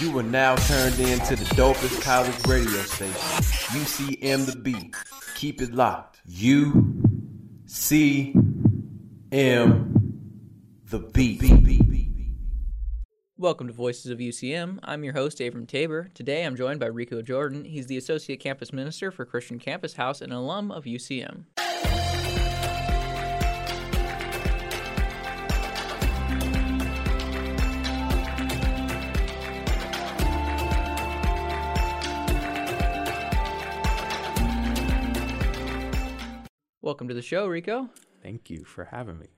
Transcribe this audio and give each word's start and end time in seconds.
You 0.00 0.18
are 0.18 0.24
now 0.24 0.56
turned 0.56 0.98
in 0.98 1.20
to 1.20 1.36
the 1.36 1.44
dopest 1.54 2.02
college 2.02 2.34
radio 2.48 2.80
station, 2.80 3.14
UCM 3.14 4.44
the 4.46 4.56
Beat. 4.56 4.96
Keep 5.36 5.62
it 5.62 5.72
locked. 5.72 6.20
U 6.26 7.00
C 7.66 8.34
M 9.30 10.18
the 10.90 10.98
Beat. 10.98 11.42
Welcome 13.36 13.68
to 13.68 13.72
Voices 13.72 14.10
of 14.10 14.18
UCM. 14.18 14.80
I'm 14.82 15.04
your 15.04 15.12
host, 15.12 15.40
Abram 15.40 15.66
Tabor. 15.66 16.10
Today 16.12 16.44
I'm 16.44 16.56
joined 16.56 16.80
by 16.80 16.86
Rico 16.86 17.22
Jordan. 17.22 17.64
He's 17.64 17.86
the 17.86 17.96
Associate 17.96 18.40
Campus 18.40 18.72
Minister 18.72 19.12
for 19.12 19.24
Christian 19.24 19.60
Campus 19.60 19.94
House 19.94 20.20
and 20.20 20.32
an 20.32 20.38
alum 20.38 20.72
of 20.72 20.82
UCM. 20.84 21.44
Welcome 36.84 37.06
to 37.06 37.14
the 37.14 37.22
show, 37.22 37.46
Rico. 37.46 37.88
Thank 38.24 38.50
you 38.50 38.64
for 38.64 38.86
having 38.86 39.20
me. 39.20 39.28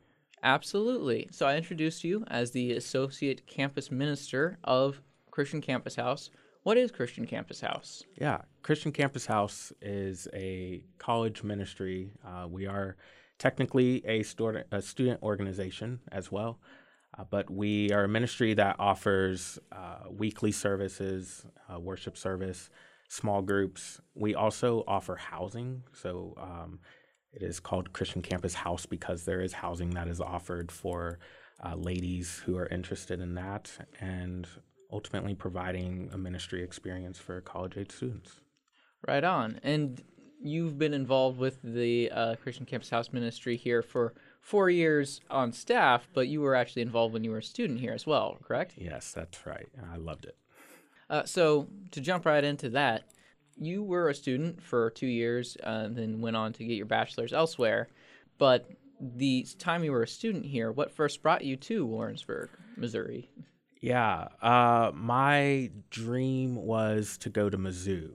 Absolutely. 0.43 1.29
So 1.31 1.45
I 1.45 1.59
introduced 1.59 2.03
you 2.03 2.25
as 2.29 2.53
the 2.53 2.73
Associate 2.73 3.47
Campus 3.47 3.91
Minister 3.91 4.57
of 4.65 5.03
Christian 5.31 5.61
Campus 5.61 5.95
House. 5.95 6.31
What 6.63 6.79
is 6.79 6.91
Christian 6.91 7.27
Campus 7.27 7.61
House? 7.61 8.03
Yeah, 8.19 8.39
Christian 8.63 8.93
Campus 8.93 9.27
House 9.27 9.75
is 9.83 10.27
a 10.33 10.87
college 10.97 11.43
ministry. 11.43 12.13
Uh, 12.27 12.47
we 12.49 12.67
are 12.67 12.97
technically 13.39 14.03
a, 14.07 14.23
student 14.23 14.67
a 14.73 14.81
student 14.81 15.23
organization 15.23 16.01
as 16.13 16.33
well, 16.33 16.61
uh, 17.19 17.25
but 17.29 17.51
we 17.51 17.93
are 17.93 18.05
a 18.05 18.09
ministry 18.09 18.55
that 18.55 18.77
offers 18.79 19.59
uh, 19.71 20.09
weekly 20.11 20.51
services, 20.51 21.45
uh, 21.71 21.79
worship 21.79 22.17
service, 22.17 22.71
small 23.09 23.43
groups. 23.43 24.01
We 24.15 24.35
also 24.35 24.83
offer 24.89 25.17
housing. 25.17 25.83
So 25.93 26.35
um, 26.41 26.79
it 27.35 27.43
is 27.43 27.61
called 27.61 27.93
Christian 27.93 28.23
Campus 28.23 28.55
House 28.55 28.87
because 28.87 29.25
there 29.25 29.41
is 29.41 29.53
housing 29.53 29.91
that 29.91 30.09
is 30.09 30.21
offered 30.21 30.71
for 30.71 31.19
uh, 31.65 31.75
ladies 31.77 32.43
who 32.45 32.57
are 32.57 32.67
interested 32.67 33.21
in 33.21 33.35
that 33.35 33.71
and 34.01 34.47
ultimately 34.93 35.35
providing 35.35 36.11
a 36.13 36.19
ministry 36.19 36.63
experience 36.63 37.19
for 37.19 37.41
college 37.41 37.77
age 37.77 37.93
students. 37.93 38.41
Right 39.07 39.25
on. 39.25 39.61
And 39.63 40.03
you've 40.41 40.79
been 40.79 40.95
involved 40.95 41.39
with 41.39 41.59
the 41.63 42.11
uh, 42.11 42.37
Christian 42.37 42.67
Campus 42.67 42.91
House 42.91 43.13
ministry 43.13 43.57
here 43.57 43.83
for 43.83 44.15
four 44.41 44.71
years 44.71 45.21
on 45.31 45.53
staff, 45.53 46.07
but 46.13 46.29
you 46.29 46.41
were 46.41 46.55
actually 46.55 46.83
involved 46.83 47.15
when 47.15 47.25
you 47.25 47.31
were 47.31 47.39
a 47.39 47.43
student 47.43 47.81
here 47.81 47.93
as 47.93 48.07
well, 48.07 48.39
correct? 48.45 48.75
Yes, 48.77 49.13
that's 49.13 49.47
right. 49.47 49.69
I 49.93 49.97
loved 49.97 50.27
it. 50.27 50.37
Uh, 51.09 51.25
so 51.25 51.69
to 51.91 52.01
jump 52.01 52.27
right 52.27 52.45
into 52.45 52.69
that, 52.71 53.05
you 53.59 53.83
were 53.83 54.09
a 54.09 54.15
student 54.15 54.63
for 54.63 54.91
two 54.91 55.07
years 55.07 55.57
uh, 55.63 55.85
and 55.85 55.97
then 55.97 56.21
went 56.21 56.37
on 56.37 56.53
to 56.55 56.65
get 56.65 56.75
your 56.75 56.87
bachelor's 56.87 57.33
elsewhere. 57.33 57.89
But 58.39 58.69
the 59.01 59.47
time 59.59 59.85
you 59.85 59.93
were 59.93 60.03
a 60.03 60.09
student 60.09 60.45
here, 60.45 60.73
what 60.73 60.91
first 60.91 61.23
brought 61.23 61.45
you 61.45 61.57
to 61.57 61.87
Warrensburg, 61.87 62.51
Missouri? 62.77 63.31
Yeah, 63.81 64.29
uh, 64.41 64.93
my 64.95 65.71
dream 65.91 66.57
was 66.57 67.19
to 67.19 67.29
go 67.29 67.51
to 67.51 67.59
Mizzou, 67.59 68.13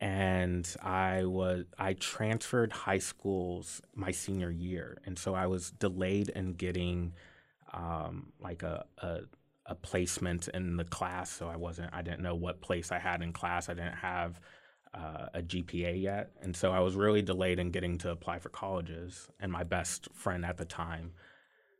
and 0.00 0.66
I 0.82 1.24
was 1.24 1.66
I 1.78 1.92
transferred 1.94 2.72
high 2.72 2.98
schools 2.98 3.82
my 3.94 4.10
senior 4.10 4.50
year, 4.50 4.98
and 5.04 5.18
so 5.18 5.34
I 5.34 5.48
was 5.48 5.70
delayed 5.70 6.30
in 6.30 6.54
getting 6.54 7.12
um, 7.74 8.32
like 8.40 8.62
a, 8.62 8.86
a 8.98 9.20
a 9.68 9.74
placement 9.74 10.48
in 10.48 10.76
the 10.76 10.84
class. 10.84 11.30
So 11.30 11.48
I 11.48 11.56
wasn't 11.56 11.92
I 11.92 12.02
didn't 12.02 12.22
know 12.22 12.34
what 12.34 12.60
place 12.60 12.92
I 12.92 12.98
had 12.98 13.22
in 13.22 13.32
class. 13.32 13.68
I 13.68 13.74
didn't 13.74 13.96
have 13.96 14.40
uh, 14.94 15.26
a 15.34 15.42
GPA 15.42 16.00
yet, 16.00 16.30
and 16.40 16.56
so 16.56 16.72
I 16.72 16.80
was 16.80 16.94
really 16.94 17.22
delayed 17.22 17.58
in 17.58 17.70
getting 17.70 17.98
to 17.98 18.10
apply 18.10 18.38
for 18.38 18.48
colleges. 18.48 19.28
And 19.40 19.52
my 19.52 19.64
best 19.64 20.08
friend 20.14 20.44
at 20.44 20.56
the 20.56 20.64
time 20.64 21.12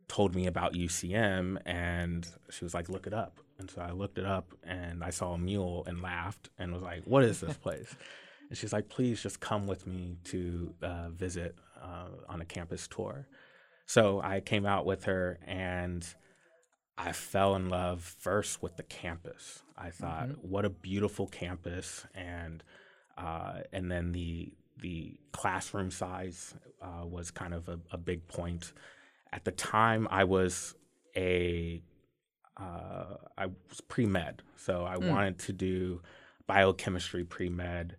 told 0.08 0.34
me 0.34 0.46
about 0.46 0.74
UCM, 0.74 1.58
and 1.64 2.26
she 2.50 2.64
was 2.64 2.74
like, 2.74 2.88
"Look 2.88 3.06
it 3.06 3.14
up." 3.14 3.40
And 3.58 3.70
so 3.70 3.80
I 3.80 3.92
looked 3.92 4.18
it 4.18 4.26
up, 4.26 4.52
and 4.64 5.02
I 5.02 5.10
saw 5.10 5.32
a 5.32 5.38
mule 5.38 5.84
and 5.86 6.02
laughed 6.02 6.50
and 6.58 6.72
was 6.72 6.82
like, 6.82 7.04
"What 7.04 7.24
is 7.24 7.40
this 7.40 7.56
place?" 7.56 7.94
and 8.48 8.58
she's 8.58 8.72
like, 8.72 8.88
"Please 8.88 9.22
just 9.22 9.40
come 9.40 9.66
with 9.66 9.86
me 9.86 10.18
to 10.24 10.74
uh, 10.82 11.08
visit 11.10 11.56
uh, 11.80 12.08
on 12.28 12.40
a 12.40 12.44
campus 12.44 12.86
tour." 12.88 13.26
So 13.86 14.20
I 14.20 14.40
came 14.40 14.66
out 14.66 14.84
with 14.84 15.04
her, 15.04 15.38
and 15.46 16.06
I 16.98 17.12
fell 17.12 17.54
in 17.56 17.68
love 17.68 18.02
first 18.02 18.62
with 18.62 18.76
the 18.76 18.82
campus. 18.82 19.62
I 19.76 19.90
thought, 19.90 20.28
mm-hmm. 20.28 20.48
"What 20.48 20.64
a 20.64 20.70
beautiful 20.70 21.26
campus!" 21.26 22.06
and 22.14 22.62
uh, 23.18 23.60
and 23.72 23.90
then 23.90 24.12
the 24.12 24.52
the 24.80 25.18
classroom 25.32 25.90
size 25.90 26.54
uh, 26.82 27.06
was 27.06 27.30
kind 27.30 27.54
of 27.54 27.68
a, 27.68 27.78
a, 27.90 27.96
big 27.96 28.28
point. 28.28 28.72
At 29.32 29.44
the 29.44 29.50
time, 29.50 30.06
I 30.10 30.24
was 30.24 30.74
a 31.16 31.82
uh, 32.58 33.16
I 33.36 33.46
was 33.46 33.80
pre 33.88 34.06
med, 34.06 34.42
so 34.56 34.84
I 34.86 34.96
mm. 34.96 35.10
wanted 35.10 35.38
to 35.40 35.52
do 35.52 36.02
biochemistry 36.46 37.24
pre 37.24 37.48
med, 37.48 37.96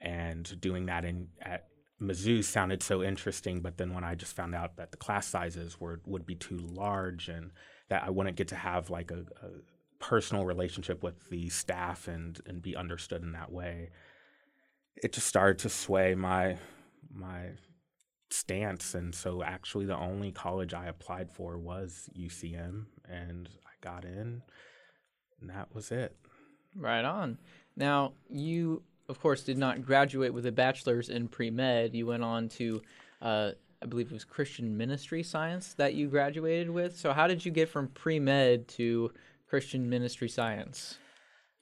and 0.00 0.60
doing 0.60 0.86
that 0.86 1.04
in 1.04 1.28
at 1.40 1.68
Mizzou 2.00 2.44
sounded 2.44 2.82
so 2.82 3.02
interesting. 3.02 3.60
But 3.60 3.78
then 3.78 3.94
when 3.94 4.04
I 4.04 4.14
just 4.14 4.36
found 4.36 4.54
out 4.54 4.76
that 4.76 4.90
the 4.90 4.98
class 4.98 5.26
sizes 5.26 5.80
were 5.80 6.00
would 6.06 6.26
be 6.26 6.34
too 6.34 6.58
large, 6.58 7.28
and 7.28 7.50
that 7.88 8.02
I 8.04 8.10
wouldn't 8.10 8.36
get 8.36 8.48
to 8.48 8.56
have 8.56 8.90
like 8.90 9.10
a, 9.10 9.24
a 9.42 9.48
personal 9.98 10.44
relationship 10.44 11.02
with 11.02 11.28
the 11.30 11.48
staff 11.48 12.08
and 12.08 12.40
and 12.46 12.62
be 12.62 12.76
understood 12.76 13.22
in 13.22 13.32
that 13.32 13.52
way, 13.52 13.90
it 14.96 15.12
just 15.12 15.26
started 15.26 15.58
to 15.60 15.68
sway 15.68 16.14
my 16.14 16.58
my 17.12 17.50
stance 18.30 18.94
and 18.94 19.14
so 19.14 19.42
actually 19.42 19.86
the 19.86 19.96
only 19.96 20.32
college 20.32 20.74
I 20.74 20.86
applied 20.86 21.30
for 21.30 21.56
was 21.56 22.10
UCM 22.18 22.86
and 23.08 23.48
I 23.64 23.70
got 23.80 24.04
in 24.04 24.42
and 25.40 25.50
that 25.50 25.74
was 25.74 25.92
it. 25.92 26.16
Right 26.74 27.04
on. 27.04 27.38
Now, 27.76 28.12
you 28.28 28.82
of 29.08 29.20
course 29.20 29.42
did 29.42 29.58
not 29.58 29.84
graduate 29.84 30.34
with 30.34 30.46
a 30.46 30.52
bachelor's 30.52 31.08
in 31.08 31.28
pre-med. 31.28 31.94
You 31.94 32.06
went 32.06 32.24
on 32.24 32.48
to 32.50 32.82
uh, 33.22 33.50
I 33.82 33.86
believe 33.86 34.10
it 34.10 34.14
was 34.14 34.24
Christian 34.24 34.76
Ministry 34.76 35.22
Science 35.22 35.74
that 35.74 35.94
you 35.94 36.08
graduated 36.08 36.70
with. 36.70 36.96
So 36.96 37.12
how 37.12 37.26
did 37.26 37.44
you 37.44 37.50
get 37.50 37.68
from 37.68 37.88
pre-med 37.88 38.68
to 38.68 39.12
Christian 39.48 39.88
Ministry 39.88 40.28
Science? 40.28 40.98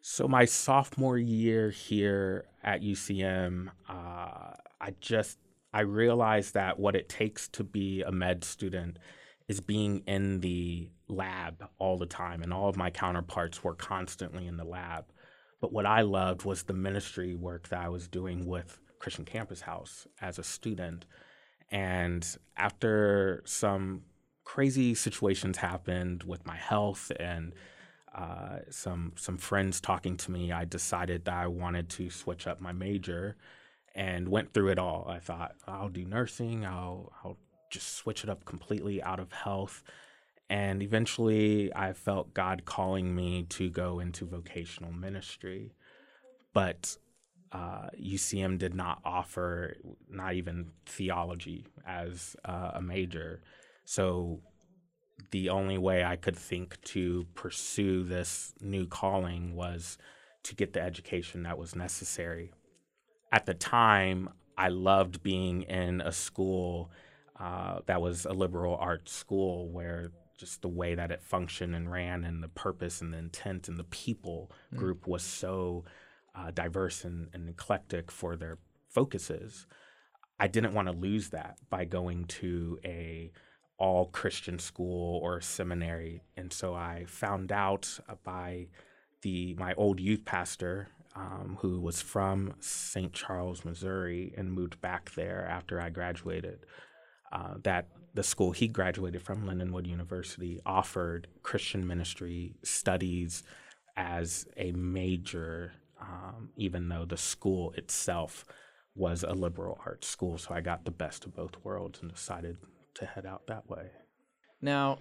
So 0.01 0.29
my 0.29 0.45
sophomore 0.45 1.19
year 1.19 1.71
here 1.71 2.45
at 2.63 2.83
UCM, 2.83 3.69
uh, 3.89 3.93
I 4.81 4.95
just 5.01 5.39
I 5.73 5.81
realized 5.81 6.55
that 6.55 6.79
what 6.79 6.95
it 6.95 7.09
takes 7.09 7.49
to 7.49 7.65
be 7.65 8.03
a 8.03 8.13
med 8.13 8.45
student 8.45 8.99
is 9.49 9.61
being 9.61 10.03
in 10.07 10.41
the 10.41 10.91
lab 11.09 11.69
all 11.79 11.99
the 11.99 12.07
time, 12.07 12.43
and 12.43 12.53
all 12.53 12.69
of 12.69 12.77
my 12.77 12.91
counterparts 12.91 13.65
were 13.65 13.75
constantly 13.75 14.47
in 14.47 14.57
the 14.57 14.65
lab. 14.65 15.07
But 15.61 15.73
what 15.73 15.87
I 15.87 16.03
loved 16.03 16.45
was 16.45 16.63
the 16.63 16.75
ministry 16.75 17.35
work 17.35 17.69
that 17.71 17.81
I 17.81 17.89
was 17.89 18.07
doing 18.07 18.47
with 18.47 18.79
Christian 18.99 19.25
Campus 19.25 19.63
House 19.63 20.07
as 20.21 20.39
a 20.39 20.45
student. 20.45 21.07
And 21.71 22.27
after 22.57 23.43
some 23.47 24.03
crazy 24.45 24.95
situations 24.95 25.57
happened 25.59 26.23
with 26.23 26.47
my 26.47 26.57
health 26.57 27.11
and 27.19 27.53
uh, 28.15 28.59
some 28.71 29.13
some 29.17 29.37
friends 29.37 29.81
talking 29.81 30.17
to 30.19 30.31
me, 30.31 30.53
I 30.53 30.65
decided 30.65 31.25
that 31.25 31.35
I 31.35 31.47
wanted 31.49 31.89
to 31.91 32.11
switch 32.11 32.47
up 32.47 32.61
my 32.61 32.73
major, 32.73 33.37
and 33.95 34.29
went 34.29 34.53
through 34.53 34.69
it 34.69 34.79
all. 34.79 35.07
I 35.09 35.19
thought 35.19 35.57
I'll 35.67 35.89
do 35.89 36.05
nursing. 36.05 36.65
I'll 36.65 37.13
I'll 37.25 37.39
just 37.71 37.95
switch 37.95 38.23
it 38.23 38.31
up 38.31 38.45
completely 38.45 39.03
out 39.03 39.19
of 39.19 39.33
health, 39.33 39.83
and 40.49 40.81
eventually 40.81 41.75
I 41.75 41.93
felt 41.93 42.35
God 42.35 42.65
calling 42.65 43.17
me 43.17 43.45
to 43.51 43.69
go 43.69 43.99
into 43.99 44.25
vocational 44.25 44.93
ministry, 44.93 45.75
but 46.53 46.97
uh, 47.55 47.89
UCM 47.99 48.59
did 48.59 48.75
not 48.75 49.01
offer 49.05 49.77
not 50.11 50.35
even 50.35 50.73
theology 50.87 51.67
as 51.87 52.37
uh, 52.45 52.73
a 52.75 52.83
major, 52.83 53.41
so 53.85 54.41
the 55.31 55.49
only 55.49 55.79
way 55.79 56.05
I 56.05 56.17
could 56.17 56.37
think 56.37 56.81
to 56.83 57.27
pursue 57.35 58.05
this 58.05 58.53
new 58.61 58.87
calling 58.87 59.55
was 59.55 59.97
to 60.43 60.55
get 60.55 60.73
the 60.73 60.83
education 60.83 61.45
that 61.45 61.57
was 61.57 61.75
necessary. 61.75 62.53
At 63.33 63.47
the 63.47 63.55
time, 63.55 64.29
I 64.59 64.69
loved 64.69 65.23
being 65.23 65.63
in 65.63 66.01
a 66.01 66.13
school 66.13 66.91
uh, 67.39 67.81
that 67.87 68.01
was 68.01 68.27
a 68.27 68.33
liberal 68.33 68.77
arts 68.77 69.13
school 69.13 69.69
where 69.69 70.13
just 70.39 70.63
the 70.63 70.69
way 70.69 70.95
that 70.95 71.11
it 71.11 71.23
functioned 71.23 71.75
and 71.75 71.91
ran 71.91 72.25
and 72.25 72.43
the 72.43 72.49
purpose 72.49 73.01
and 73.01 73.13
the 73.13 73.19
intent 73.19 73.69
and 73.69 73.79
the 73.79 73.85
people 73.85 74.51
mm. 74.73 74.79
group 74.79 75.07
was 75.07 75.23
so 75.23 75.85
uh, 76.35 76.51
diverse 76.51 77.05
and, 77.05 77.29
and 77.33 77.49
eclectic 77.49 78.11
for 78.11 78.37
their 78.37 78.59
focuses. 78.89 79.67
I 80.39 80.49
didn't 80.49 80.75
want 80.75 80.89
to 80.89 80.93
lose 80.93 81.31
that 81.31 81.59
by 81.71 81.85
going 81.85 82.25
to 82.27 82.79
a 82.85 83.31
all 83.79 84.07
Christian 84.07 84.59
school 84.59 85.19
or 85.23 85.41
seminary. 85.41 86.23
And 86.37 86.53
so 86.53 86.75
I 86.75 87.05
found 87.07 87.53
out 87.53 87.99
by 88.23 88.69
the 89.23 89.55
my 89.59 89.75
old 89.75 90.01
youth 90.01 90.25
pastor, 90.25 90.89
um, 91.17 91.59
who 91.61 91.81
was 91.81 92.01
from 92.01 92.55
St. 92.61 93.13
Charles, 93.13 93.65
Missouri, 93.65 94.33
and 94.37 94.53
moved 94.53 94.81
back 94.81 95.15
there 95.15 95.47
after 95.49 95.81
I 95.81 95.91
graduated. 95.91 96.67
Uh, 97.33 97.55
that 97.65 97.89
the 98.15 98.23
school 98.23 98.53
he 98.53 98.69
graduated 98.69 99.21
from, 99.21 99.45
Lindenwood 99.45 99.87
University, 99.87 100.61
offered 100.65 101.27
Christian 101.43 101.85
ministry 101.85 102.55
studies 102.63 103.43
as 103.97 104.47
a 104.57 104.71
major, 104.73 105.73
um, 106.05 106.51
even 106.57 106.89
though 106.89 107.05
the 107.05 107.17
school 107.17 107.73
itself 107.73 108.45
was 108.95 109.23
a 109.23 109.33
liberal 109.33 109.79
arts 109.85 110.07
school. 110.07 110.39
So 110.39 110.55
I 110.55 110.61
got 110.61 110.85
the 110.85 110.91
best 110.91 111.25
of 111.25 111.35
both 111.35 111.53
worlds 111.65 112.01
and 112.01 112.11
decided 112.13 112.57
to 112.95 113.07
head 113.07 113.27
out 113.27 113.47
that 113.49 113.69
way. 113.69 113.91
Now, 114.61 114.99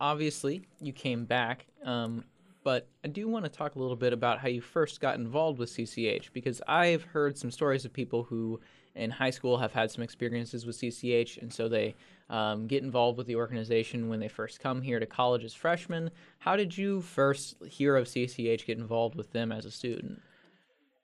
obviously, 0.00 0.62
you 0.80 0.92
came 0.92 1.24
back, 1.24 1.66
um, 1.84 2.24
but 2.62 2.88
I 3.04 3.08
do 3.08 3.28
want 3.28 3.44
to 3.44 3.50
talk 3.50 3.74
a 3.74 3.78
little 3.78 3.96
bit 3.96 4.12
about 4.12 4.38
how 4.38 4.48
you 4.48 4.60
first 4.60 5.00
got 5.00 5.16
involved 5.16 5.58
with 5.58 5.70
CCH 5.70 6.32
because 6.32 6.62
I've 6.66 7.02
heard 7.02 7.36
some 7.36 7.50
stories 7.50 7.84
of 7.84 7.92
people 7.92 8.22
who 8.22 8.60
in 8.94 9.10
high 9.10 9.30
school 9.30 9.58
have 9.58 9.72
had 9.72 9.90
some 9.90 10.02
experiences 10.02 10.64
with 10.64 10.76
CCH, 10.78 11.40
and 11.42 11.52
so 11.52 11.68
they 11.68 11.94
um, 12.30 12.66
get 12.66 12.82
involved 12.82 13.18
with 13.18 13.26
the 13.26 13.36
organization 13.36 14.08
when 14.08 14.20
they 14.20 14.28
first 14.28 14.58
come 14.58 14.80
here 14.80 14.98
to 14.98 15.06
college 15.06 15.44
as 15.44 15.52
freshmen. 15.52 16.10
How 16.38 16.56
did 16.56 16.76
you 16.76 17.02
first 17.02 17.56
hear 17.66 17.96
of 17.96 18.06
CCH, 18.06 18.64
get 18.64 18.78
involved 18.78 19.14
with 19.14 19.32
them 19.32 19.52
as 19.52 19.66
a 19.66 19.70
student? 19.70 20.20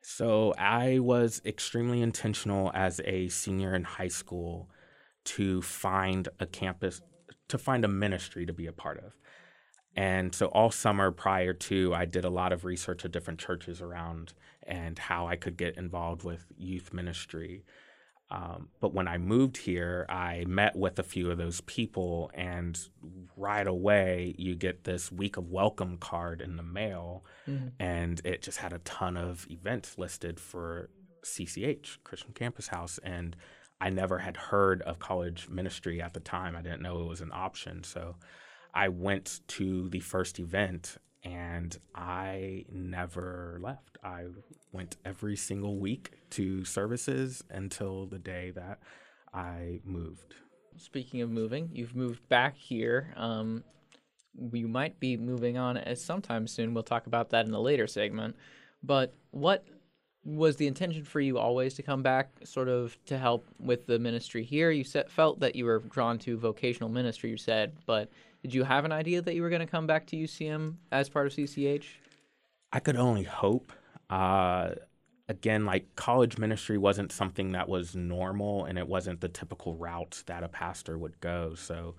So 0.03 0.53
I 0.59 0.99
was 0.99 1.41
extremely 1.45 2.03
intentional 2.03 2.73
as 2.75 3.01
a 3.05 3.29
senior 3.29 3.75
in 3.75 3.85
high 3.85 4.09
school 4.09 4.69
to 5.25 5.63
find 5.63 6.29
a 6.41 6.47
campus, 6.47 7.01
to 7.49 7.57
find 7.57 7.85
a 7.85 7.89
ministry 7.89 8.45
to 8.47 8.53
be 8.53 8.67
a 8.67 8.73
part 8.73 8.99
of. 8.99 9.17
And 9.95 10.35
so 10.35 10.47
all 10.47 10.71
summer 10.71 11.13
prior 11.13 11.53
to, 11.53 11.95
I 11.95 12.07
did 12.07 12.25
a 12.25 12.31
lot 12.31 12.53
of 12.53 12.65
research 12.65 13.05
at 13.05 13.13
different 13.13 13.39
churches 13.39 13.81
around 13.81 14.33
and 14.67 14.99
how 14.99 15.27
I 15.29 15.37
could 15.37 15.57
get 15.57 15.77
involved 15.77 16.25
with 16.25 16.47
youth 16.57 16.93
ministry. 16.93 17.65
Um, 18.33 18.69
but 18.81 18.95
when 18.95 19.09
I 19.09 19.19
moved 19.19 19.59
here, 19.59 20.07
I 20.09 20.45
met 20.49 20.75
with 20.75 20.99
a 20.99 21.03
few 21.03 21.31
of 21.31 21.37
those 21.37 21.61
people, 21.61 22.31
and 22.33 22.81
right 23.37 23.67
away, 23.67 24.35
you 24.39 24.55
get 24.55 24.85
this 24.85 25.13
week 25.13 25.37
of 25.37 25.51
welcome 25.51 25.99
card 25.99 26.41
in 26.41 26.57
the 26.57 26.63
mail, 26.63 27.25
mm-hmm. 27.47 27.69
and 27.79 28.23
it 28.25 28.41
just 28.41 28.57
had 28.57 28.73
a 28.73 28.79
ton 28.79 29.19
of 29.19 29.47
events 29.51 29.99
listed 29.99 30.41
for 30.41 30.89
CCH, 31.23 31.99
Christian 32.05 32.33
Campus 32.33 32.69
House. 32.69 32.99
And 33.05 33.37
I 33.83 33.91
never 33.91 34.19
had 34.19 34.39
heard 34.39 34.81
of 34.83 34.99
college 34.99 35.51
ministry 35.51 36.01
at 36.01 36.15
the 36.15 36.21
time. 36.21 36.57
I 36.57 36.63
didn't 36.63 36.81
know 36.81 37.03
it 37.03 37.09
was 37.09 37.21
an 37.21 37.33
option. 37.35 37.85
So 37.85 38.17
I 38.73 38.89
went 38.89 39.41
to 39.49 39.91
the 39.91 40.01
first 40.01 40.39
event 40.39 40.97
and 41.25 41.77
I 41.95 42.65
never 42.71 43.59
left. 43.63 43.99
I 44.03 44.25
went 44.73 44.97
every 45.05 45.37
single 45.37 45.79
week 45.79 46.13
to 46.31 46.65
services 46.65 47.45
until 47.51 48.07
the 48.07 48.19
day 48.19 48.51
that 48.53 48.81
I 49.33 49.81
moved. 49.85 50.35
Speaking 50.77 51.21
of 51.21 51.31
moving, 51.31 51.69
you've 51.73 51.95
moved 51.95 52.29
back 52.29 52.57
here. 52.57 53.13
Um, 53.17 53.63
you 54.53 54.67
might 54.67 54.99
be 54.99 55.17
moving 55.17 55.59
on 55.59 55.77
as 55.77 56.03
sometime 56.03 56.47
soon. 56.47 56.75
We'll 56.75 56.83
talk 56.83 57.07
about 57.07 57.31
that 57.31 57.47
in 57.47 57.53
a 57.53 57.61
later 57.61 57.87
segment. 57.87 58.37
But 58.83 59.15
what 59.31 59.67
was 60.25 60.57
the 60.57 60.67
intention 60.67 61.05
for 61.05 61.21
you 61.21 61.39
always 61.39 61.75
to 61.75 61.83
come 61.83 62.03
back, 62.03 62.31
sort 62.45 62.69
of 62.69 62.97
to 63.07 63.19
help 63.19 63.47
with 63.61 63.87
the 63.87 63.99
ministry 63.99 64.43
here? 64.43 64.71
You 64.71 64.85
said, 64.85 65.11
felt 65.11 65.41
that 65.41 65.55
you 65.55 65.67
were 65.67 65.81
drawn 65.81 66.19
to 66.21 66.39
vocational 66.39 66.89
ministry. 66.89 67.31
You 67.31 67.37
said, 67.37 67.77
but 67.87 68.09
did 68.43 68.55
you 68.55 68.65
have 68.65 68.85
an 68.85 68.93
idea 68.93 69.23
that 69.23 69.35
you 69.35 69.43
were 69.43 69.51
going 69.51 69.61
to 69.61 69.67
come 69.67 69.87
back 69.87 70.07
to 70.09 70.17
UCM 70.17 70.75
as 70.91 71.09
part 71.09 71.27
of 71.27 71.33
CCH? 71.33 71.85
I 72.73 72.81
could 72.81 72.97
only 72.97 73.23
hope. 73.23 73.73
Uh, 74.11 74.71
again, 75.29 75.65
like 75.65 75.95
college 75.95 76.39
ministry 76.39 76.77
wasn't 76.77 77.13
something 77.13 77.53
that 77.53 77.69
was 77.69 77.95
normal 77.95 78.65
and 78.65 78.79
it 78.79 78.89
wasn't 78.89 79.21
the 79.21 79.29
typical 79.29 79.77
route 79.77 80.23
that 80.27 80.43
a 80.43 80.49
pastor 80.49 80.99
would 80.99 81.21
go. 81.21 81.55
So 81.55 81.95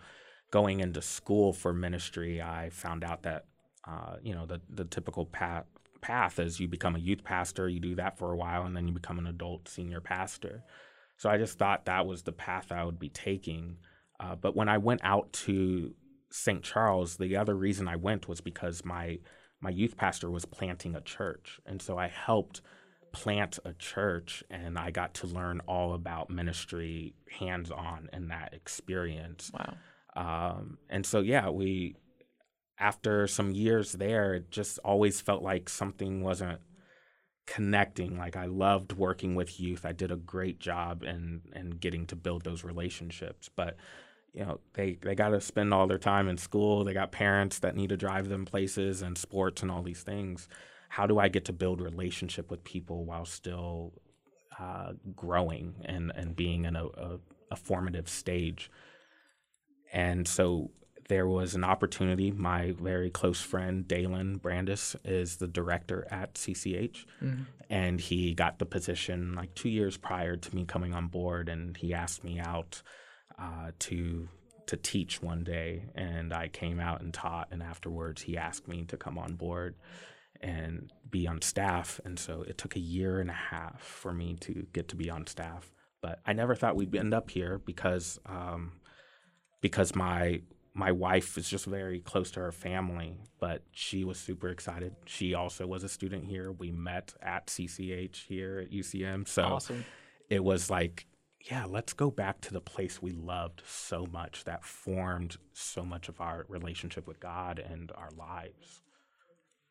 going 0.51 0.81
into 0.81 1.01
school 1.01 1.53
for 1.53 1.73
ministry, 1.73 2.41
I 2.41 2.69
found 2.71 3.03
out 3.03 3.23
that, 3.23 3.45
uh, 3.87 4.17
you 4.21 4.35
know, 4.35 4.45
the, 4.45 4.59
the 4.69 4.85
typical 4.85 5.25
path, 5.25 5.65
path 6.01 6.39
is 6.39 6.59
you 6.59 6.67
become 6.67 6.95
a 6.95 6.99
youth 6.99 7.23
pastor, 7.23 7.69
you 7.69 7.79
do 7.79 7.95
that 7.95 8.17
for 8.17 8.33
a 8.33 8.37
while, 8.37 8.65
and 8.65 8.75
then 8.75 8.87
you 8.87 8.93
become 8.93 9.17
an 9.17 9.27
adult 9.27 9.69
senior 9.69 10.01
pastor. 10.01 10.63
So 11.17 11.29
I 11.29 11.37
just 11.37 11.57
thought 11.57 11.85
that 11.85 12.05
was 12.05 12.23
the 12.23 12.33
path 12.33 12.71
I 12.71 12.83
would 12.83 12.99
be 12.99 13.09
taking. 13.09 13.77
Uh, 14.19 14.35
but 14.35 14.55
when 14.55 14.67
I 14.67 14.77
went 14.77 15.01
out 15.03 15.31
to 15.33 15.93
St. 16.35 16.63
Charles, 16.63 17.17
the 17.17 17.37
other 17.37 17.53
reason 17.53 17.87
I 17.87 17.95
went 17.95 18.27
was 18.27 18.41
because 18.41 18.83
my 18.83 19.19
my 19.61 19.69
youth 19.69 19.95
pastor 19.95 20.31
was 20.31 20.45
planting 20.45 20.95
a 20.95 21.01
church, 21.01 21.61
and 21.63 21.79
so 21.79 21.97
I 21.97 22.07
helped 22.07 22.61
plant 23.11 23.59
a 23.63 23.73
church, 23.73 24.43
and 24.49 24.79
I 24.79 24.89
got 24.89 25.13
to 25.15 25.27
learn 25.27 25.61
all 25.67 25.93
about 25.93 26.31
ministry 26.31 27.13
hands 27.39 27.69
on 27.69 28.09
in 28.11 28.29
that 28.29 28.55
experience. 28.55 29.51
Wow! 29.53 29.75
Um, 30.15 30.79
and 30.89 31.05
so 31.05 31.19
yeah, 31.19 31.51
we 31.51 31.97
after 32.79 33.27
some 33.27 33.51
years 33.51 33.91
there, 33.91 34.33
it 34.33 34.49
just 34.49 34.79
always 34.79 35.21
felt 35.21 35.43
like 35.43 35.69
something 35.69 36.23
wasn't 36.23 36.61
connecting. 37.45 38.17
Like 38.17 38.35
I 38.35 38.47
loved 38.47 38.93
working 38.93 39.35
with 39.35 39.59
youth. 39.59 39.85
I 39.85 39.91
did 39.91 40.11
a 40.11 40.15
great 40.15 40.59
job 40.59 41.03
in 41.03 41.41
in 41.55 41.69
getting 41.69 42.07
to 42.07 42.15
build 42.15 42.43
those 42.43 42.63
relationships, 42.63 43.51
but 43.55 43.77
you 44.33 44.43
know 44.43 44.59
they 44.73 44.97
they 45.01 45.15
got 45.15 45.29
to 45.29 45.39
spend 45.39 45.73
all 45.73 45.87
their 45.87 45.97
time 45.97 46.27
in 46.27 46.37
school. 46.37 46.83
They 46.83 46.93
got 46.93 47.11
parents 47.11 47.59
that 47.59 47.75
need 47.75 47.89
to 47.89 47.97
drive 47.97 48.29
them 48.29 48.45
places 48.45 49.01
and 49.01 49.17
sports 49.17 49.61
and 49.61 49.71
all 49.71 49.83
these 49.83 50.03
things. 50.03 50.47
How 50.89 51.07
do 51.07 51.17
i 51.19 51.27
get 51.27 51.45
to 51.45 51.53
build 51.53 51.81
relationship 51.81 52.51
with 52.51 52.63
people 52.63 53.05
while 53.05 53.25
still 53.25 53.93
uh, 54.59 54.93
growing 55.15 55.75
and 55.85 56.11
and 56.15 56.35
being 56.35 56.65
in 56.65 56.75
a, 56.75 56.85
a, 56.85 57.19
a, 57.51 57.55
formative 57.55 58.09
stage? 58.09 58.71
And 59.91 60.27
so 60.27 60.71
there 61.09 61.27
was 61.27 61.53
an 61.53 61.63
opportunity. 61.63 62.31
My 62.31 62.71
very 62.71 63.11
close 63.11 63.41
friend 63.41 63.87
Dalen 63.87 64.37
Brandis 64.37 64.95
is 65.03 65.37
the 65.37 65.47
director 65.47 66.07
at 66.09 66.35
CCH 66.35 67.05
mm-hmm. 67.21 67.43
and 67.69 67.99
he 67.99 68.33
got 68.33 68.57
the 68.57 68.65
position 68.65 69.35
like 69.35 69.53
2 69.53 69.69
years 69.69 69.97
prior 69.97 70.35
to 70.37 70.55
me 70.55 70.65
coming 70.65 70.93
on 70.93 71.07
board 71.07 71.49
and 71.49 71.77
he 71.77 71.93
asked 71.93 72.23
me 72.23 72.39
out 72.39 72.81
uh, 73.39 73.71
to 73.79 74.27
to 74.65 74.77
teach 74.77 75.21
one 75.21 75.43
day, 75.43 75.83
and 75.93 76.33
I 76.33 76.47
came 76.47 76.79
out 76.79 77.01
and 77.01 77.13
taught. 77.13 77.49
And 77.51 77.61
afterwards, 77.61 78.21
he 78.21 78.37
asked 78.37 78.67
me 78.67 78.85
to 78.85 78.97
come 78.97 79.17
on 79.17 79.35
board 79.35 79.75
and 80.41 80.91
be 81.09 81.27
on 81.27 81.41
staff. 81.41 81.99
And 82.05 82.17
so 82.17 82.43
it 82.47 82.57
took 82.57 82.75
a 82.75 82.79
year 82.79 83.19
and 83.19 83.29
a 83.29 83.33
half 83.33 83.81
for 83.81 84.13
me 84.13 84.35
to 84.41 84.65
get 84.73 84.89
to 84.89 84.95
be 84.95 85.09
on 85.09 85.27
staff. 85.27 85.71
But 86.01 86.19
I 86.25 86.33
never 86.33 86.55
thought 86.55 86.75
we'd 86.75 86.95
end 86.95 87.13
up 87.13 87.29
here 87.29 87.59
because 87.59 88.19
um, 88.25 88.73
because 89.61 89.95
my 89.95 90.41
my 90.73 90.91
wife 90.91 91.37
is 91.37 91.47
just 91.47 91.65
very 91.65 91.99
close 91.99 92.31
to 92.31 92.39
her 92.39 92.51
family, 92.51 93.19
but 93.39 93.61
she 93.71 94.03
was 94.03 94.19
super 94.19 94.49
excited. 94.49 94.95
She 95.05 95.33
also 95.33 95.67
was 95.67 95.83
a 95.83 95.89
student 95.89 96.25
here. 96.25 96.51
We 96.51 96.71
met 96.71 97.13
at 97.21 97.47
CCH 97.47 98.25
here 98.27 98.59
at 98.59 98.71
UCM. 98.71 99.27
So 99.27 99.43
awesome. 99.43 99.85
it 100.29 100.43
was 100.43 100.69
like 100.69 101.05
yeah, 101.49 101.65
let's 101.65 101.93
go 101.93 102.09
back 102.09 102.39
to 102.41 102.53
the 102.53 102.61
place 102.61 103.01
we 103.01 103.11
loved 103.11 103.63
so 103.65 104.07
much 104.11 104.45
that 104.45 104.63
formed 104.63 105.37
so 105.51 105.83
much 105.83 106.07
of 106.07 106.21
our 106.21 106.45
relationship 106.47 107.05
with 107.05 107.19
God 107.19 107.59
and 107.59 107.91
our 107.95 108.11
lives. 108.17 108.81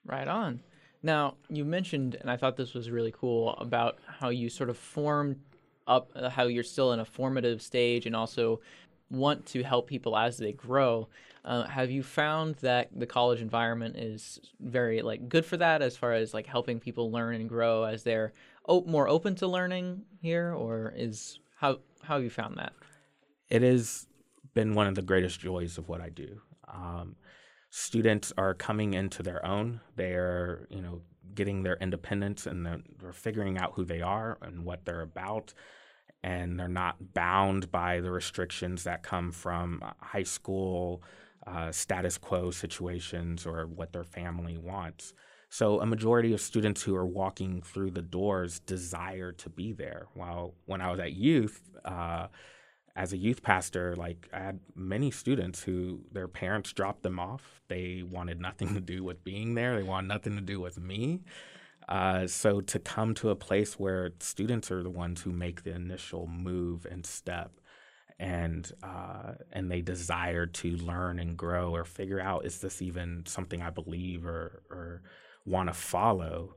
Right 0.04 0.28
on. 0.28 0.60
Now, 1.02 1.34
you 1.48 1.64
mentioned, 1.64 2.16
and 2.20 2.30
I 2.30 2.36
thought 2.36 2.56
this 2.56 2.74
was 2.74 2.90
really 2.90 3.12
cool, 3.16 3.54
about 3.54 3.98
how 4.06 4.28
you 4.28 4.50
sort 4.50 4.68
of 4.68 4.76
formed 4.76 5.40
up, 5.86 6.10
uh, 6.14 6.28
how 6.28 6.44
you're 6.44 6.62
still 6.62 6.92
in 6.92 7.00
a 7.00 7.04
formative 7.04 7.62
stage 7.62 8.06
and 8.06 8.14
also 8.14 8.60
want 9.10 9.46
to 9.46 9.62
help 9.62 9.88
people 9.88 10.16
as 10.16 10.36
they 10.36 10.52
grow. 10.52 11.08
Uh, 11.44 11.64
have 11.64 11.90
you 11.90 12.02
found 12.02 12.54
that 12.56 12.88
the 12.94 13.06
college 13.06 13.40
environment 13.40 13.96
is 13.96 14.38
very 14.60 15.02
like 15.02 15.28
good 15.28 15.44
for 15.44 15.56
that 15.56 15.82
as 15.82 15.96
far 15.96 16.12
as 16.12 16.32
like 16.32 16.46
helping 16.46 16.78
people 16.78 17.10
learn 17.10 17.34
and 17.34 17.48
grow 17.48 17.82
as 17.82 18.04
they're 18.04 18.32
more 18.68 19.08
open 19.08 19.34
to 19.34 19.46
learning 19.48 20.02
here 20.20 20.54
or 20.54 20.92
is 20.96 21.40
how 21.62 21.78
how 22.02 22.16
you 22.16 22.28
found 22.28 22.58
that? 22.58 22.72
It 23.48 23.62
has 23.62 24.06
been 24.52 24.74
one 24.74 24.88
of 24.88 24.96
the 24.96 25.02
greatest 25.02 25.38
joys 25.40 25.78
of 25.78 25.88
what 25.88 26.00
I 26.00 26.08
do. 26.08 26.40
Um, 26.66 27.14
students 27.70 28.32
are 28.36 28.52
coming 28.54 28.94
into 28.94 29.22
their 29.22 29.44
own. 29.46 29.80
They 29.94 30.14
are, 30.14 30.66
you 30.68 30.82
know, 30.82 31.02
getting 31.34 31.62
their 31.62 31.76
independence 31.76 32.46
and 32.46 32.66
they're, 32.66 32.80
they're 33.00 33.12
figuring 33.12 33.58
out 33.58 33.72
who 33.74 33.84
they 33.84 34.02
are 34.02 34.36
and 34.42 34.64
what 34.64 34.84
they're 34.84 35.02
about. 35.02 35.54
And 36.24 36.58
they're 36.58 36.68
not 36.68 37.14
bound 37.14 37.70
by 37.70 38.00
the 38.00 38.10
restrictions 38.10 38.84
that 38.84 39.02
come 39.02 39.30
from 39.30 39.82
high 40.00 40.22
school 40.24 41.02
uh, 41.46 41.70
status 41.70 42.18
quo 42.18 42.50
situations 42.50 43.46
or 43.46 43.66
what 43.66 43.92
their 43.92 44.04
family 44.04 44.58
wants. 44.58 45.14
So 45.52 45.80
a 45.80 45.86
majority 45.86 46.32
of 46.32 46.40
students 46.40 46.80
who 46.80 46.96
are 46.96 47.04
walking 47.04 47.60
through 47.60 47.90
the 47.90 48.00
doors 48.00 48.60
desire 48.60 49.32
to 49.32 49.50
be 49.50 49.74
there. 49.74 50.06
While 50.14 50.54
when 50.64 50.80
I 50.80 50.90
was 50.90 50.98
at 50.98 51.12
youth, 51.12 51.60
uh, 51.84 52.28
as 52.96 53.12
a 53.12 53.18
youth 53.18 53.42
pastor, 53.42 53.94
like 53.94 54.30
I 54.32 54.38
had 54.38 54.60
many 54.74 55.10
students 55.10 55.62
who 55.62 56.00
their 56.10 56.26
parents 56.26 56.72
dropped 56.72 57.02
them 57.02 57.20
off. 57.20 57.60
They 57.68 58.02
wanted 58.02 58.40
nothing 58.40 58.72
to 58.72 58.80
do 58.80 59.04
with 59.04 59.24
being 59.24 59.52
there. 59.52 59.76
They 59.76 59.82
wanted 59.82 60.08
nothing 60.08 60.36
to 60.36 60.40
do 60.40 60.58
with 60.58 60.80
me. 60.80 61.20
Uh, 61.86 62.26
so 62.26 62.62
to 62.62 62.78
come 62.78 63.12
to 63.16 63.28
a 63.28 63.36
place 63.36 63.78
where 63.78 64.12
students 64.20 64.70
are 64.70 64.82
the 64.82 64.88
ones 64.88 65.20
who 65.20 65.32
make 65.32 65.64
the 65.64 65.74
initial 65.74 66.26
move 66.26 66.86
and 66.90 67.04
step, 67.04 67.60
and 68.18 68.72
uh, 68.82 69.32
and 69.52 69.70
they 69.70 69.82
desire 69.82 70.46
to 70.46 70.76
learn 70.76 71.18
and 71.18 71.36
grow 71.36 71.74
or 71.74 71.84
figure 71.84 72.20
out 72.20 72.46
is 72.46 72.60
this 72.60 72.80
even 72.80 73.24
something 73.26 73.60
I 73.60 73.68
believe 73.68 74.24
or 74.24 74.62
or 74.70 75.02
want 75.44 75.68
to 75.68 75.74
follow, 75.74 76.54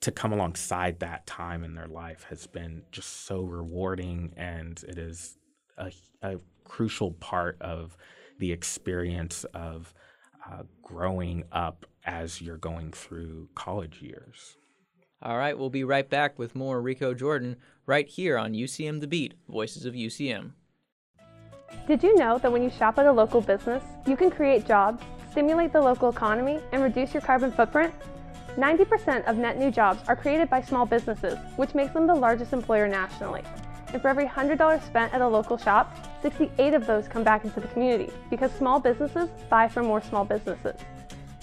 to 0.00 0.12
come 0.12 0.32
alongside 0.32 1.00
that 1.00 1.26
time 1.26 1.64
in 1.64 1.74
their 1.74 1.88
life 1.88 2.26
has 2.28 2.46
been 2.46 2.82
just 2.92 3.26
so 3.26 3.42
rewarding, 3.42 4.32
and 4.36 4.82
it 4.88 4.98
is 4.98 5.38
a, 5.78 5.90
a 6.22 6.36
crucial 6.64 7.12
part 7.12 7.60
of 7.60 7.96
the 8.38 8.52
experience 8.52 9.44
of 9.54 9.94
uh, 10.48 10.62
growing 10.82 11.44
up 11.52 11.86
as 12.04 12.40
you're 12.40 12.56
going 12.56 12.92
through 12.92 13.48
college 13.54 14.00
years. 14.02 14.56
All 15.22 15.38
right, 15.38 15.58
we'll 15.58 15.70
be 15.70 15.84
right 15.84 16.08
back 16.08 16.38
with 16.38 16.54
more 16.54 16.80
Rico 16.80 17.14
Jordan 17.14 17.56
right 17.86 18.06
here 18.06 18.36
on 18.36 18.52
UCM 18.52 19.00
The 19.00 19.06
Beat, 19.06 19.34
Voices 19.48 19.86
of 19.86 19.94
UCM. 19.94 20.52
Did 21.88 22.02
you 22.02 22.16
know 22.16 22.38
that 22.38 22.52
when 22.52 22.62
you 22.62 22.70
shop 22.70 22.98
at 22.98 23.06
a 23.06 23.12
local 23.12 23.40
business, 23.40 23.82
you 24.06 24.16
can 24.16 24.30
create 24.30 24.66
jobs, 24.66 25.02
stimulate 25.30 25.72
the 25.72 25.80
local 25.80 26.10
economy, 26.10 26.60
and 26.72 26.82
reduce 26.82 27.14
your 27.14 27.22
carbon 27.22 27.50
footprint? 27.50 27.94
90% 28.56 29.24
of 29.26 29.36
net 29.36 29.58
new 29.58 29.70
jobs 29.70 30.00
are 30.08 30.16
created 30.16 30.48
by 30.48 30.62
small 30.62 30.86
businesses, 30.86 31.38
which 31.56 31.74
makes 31.74 31.92
them 31.92 32.06
the 32.06 32.14
largest 32.14 32.54
employer 32.54 32.88
nationally. 32.88 33.42
And 33.92 34.00
for 34.00 34.08
every 34.08 34.26
$100 34.26 34.82
spent 34.82 35.12
at 35.12 35.20
a 35.20 35.28
local 35.28 35.58
shop, 35.58 35.94
68 36.22 36.72
of 36.72 36.86
those 36.86 37.06
come 37.06 37.22
back 37.22 37.44
into 37.44 37.60
the 37.60 37.68
community 37.68 38.10
because 38.30 38.50
small 38.52 38.80
businesses 38.80 39.28
buy 39.50 39.68
from 39.68 39.86
more 39.86 40.02
small 40.02 40.24
businesses. 40.24 40.74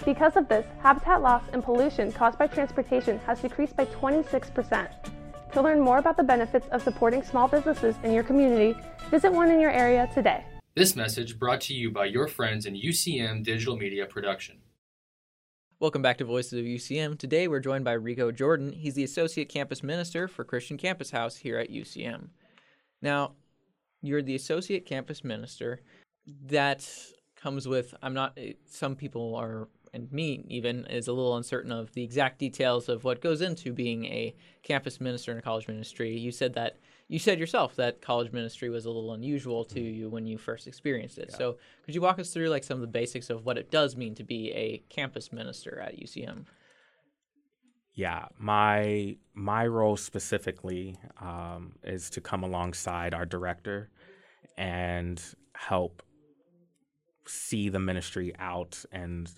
Because 0.04 0.36
of 0.36 0.50
this, 0.50 0.66
habitat 0.82 1.22
loss 1.22 1.44
and 1.54 1.64
pollution 1.64 2.12
caused 2.12 2.40
by 2.40 2.48
transportation 2.48 3.20
has 3.20 3.40
decreased 3.40 3.78
by 3.78 3.86
26%. 3.86 4.90
To 5.54 5.62
learn 5.62 5.80
more 5.80 6.00
about 6.00 6.18
the 6.18 6.24
benefits 6.24 6.68
of 6.70 6.82
supporting 6.82 7.22
small 7.22 7.48
businesses 7.48 7.96
in 8.04 8.12
your 8.12 8.24
community, 8.24 8.76
visit 9.12 9.32
one 9.32 9.52
in 9.52 9.60
your 9.60 9.72
area 9.72 10.10
today. 10.16 10.44
This 10.74 10.96
message 10.96 11.38
brought 11.38 11.62
to 11.62 11.76
you 11.76 11.92
by 11.92 12.06
your 12.06 12.28
friends 12.28 12.66
in 12.66 12.74
UCM 12.74 13.44
Digital 13.44 13.78
Media 13.78 14.08
Production. 14.08 14.63
Welcome 15.84 16.02
back 16.02 16.18
to 16.20 16.24
Voices 16.24 16.54
of 16.54 16.60
UCM. 16.60 17.20
Today 17.20 17.50
we're 17.50 17.60
joined 17.60 17.84
by 17.84 17.92
Rico 17.92 18.32
Jordan. 18.32 18.72
He's 18.72 18.94
the 18.94 19.04
Associate 19.04 19.50
Campus 19.50 19.84
Minister 19.84 20.30
for 20.30 20.46
Christian 20.46 20.78
Campus 20.78 21.12
House 21.12 21.36
here 21.36 21.58
at 21.58 21.70
UCM. 21.70 22.30
Now, 23.02 23.34
you're 24.02 24.22
the 24.22 24.36
Associate 24.36 24.86
Campus 24.86 25.26
Minister. 25.26 25.82
That 26.46 26.90
comes 27.36 27.68
with, 27.68 27.94
I'm 28.02 28.14
not, 28.14 28.32
eh, 28.38 28.54
some 28.66 28.96
people 28.96 29.36
are 29.36 29.68
and 29.94 30.10
me 30.10 30.46
even 30.48 30.86
is 30.86 31.10
a 31.10 31.12
little 31.12 31.36
uncertain 31.36 31.74
of 31.74 31.92
the 31.92 32.02
exact 32.02 32.40
details 32.40 32.88
of 32.88 33.04
what 33.04 33.22
goes 33.22 33.42
into 33.42 33.74
being 33.74 34.06
a 34.06 34.34
campus 34.62 35.02
minister 35.02 35.34
in 35.34 35.40
a 35.40 35.42
college 35.42 35.68
ministry. 35.68 36.18
You 36.18 36.32
said 36.32 36.54
that 36.54 36.78
you 37.08 37.20
said 37.20 37.40
yourself 37.40 37.76
that 37.76 38.02
college 38.02 38.32
ministry 38.32 38.70
was 38.70 38.86
a 38.86 38.90
little 38.90 39.14
unusual 39.14 39.66
to 39.66 39.80
mm-hmm. 39.80 39.96
you 39.96 40.10
when 40.10 40.26
you 40.26 40.38
first 40.38 40.68
experienced 40.68 41.18
it. 41.18 41.30
Yeah. 41.32 41.38
So 41.38 41.58
could 41.86 41.96
you 41.96 42.02
walk 42.02 42.20
us 42.20 42.32
through 42.32 42.50
like 42.50 42.64
some 42.64 42.76
of 42.76 42.82
the 42.82 42.88
basics 42.88 43.30
of 43.30 43.46
what 43.46 43.58
it 43.58 43.72
does 43.72 43.96
mean 43.96 44.16
to 44.16 44.24
be 44.24 44.52
a 44.52 44.84
campus 44.90 45.32
minister 45.32 45.80
at 45.80 45.98
UCM? 45.98 46.46
Yeah, 47.96 48.26
my 48.40 49.18
my 49.36 49.68
role 49.68 49.98
specifically 49.98 50.98
um, 51.22 51.74
is 51.84 52.10
to 52.12 52.22
come 52.22 52.44
alongside 52.44 53.14
our 53.14 53.26
director 53.26 53.92
and 54.58 55.22
help 55.54 56.02
see 57.28 57.70
the 57.70 57.80
ministry 57.80 58.34
out 58.40 58.84
and 58.92 59.32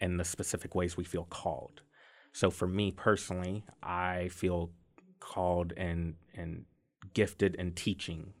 in 0.00 0.16
the 0.16 0.24
specific 0.24 0.74
ways 0.74 0.96
we 0.96 1.04
feel 1.04 1.24
called. 1.24 1.82
So 2.32 2.50
for 2.50 2.66
me 2.66 2.90
personally, 2.90 3.64
I 3.82 4.28
feel 4.28 4.70
called 5.20 5.72
and 5.76 6.14
and 6.34 6.64
gifted 7.14 7.54
in 7.56 7.72
teaching 7.72 8.32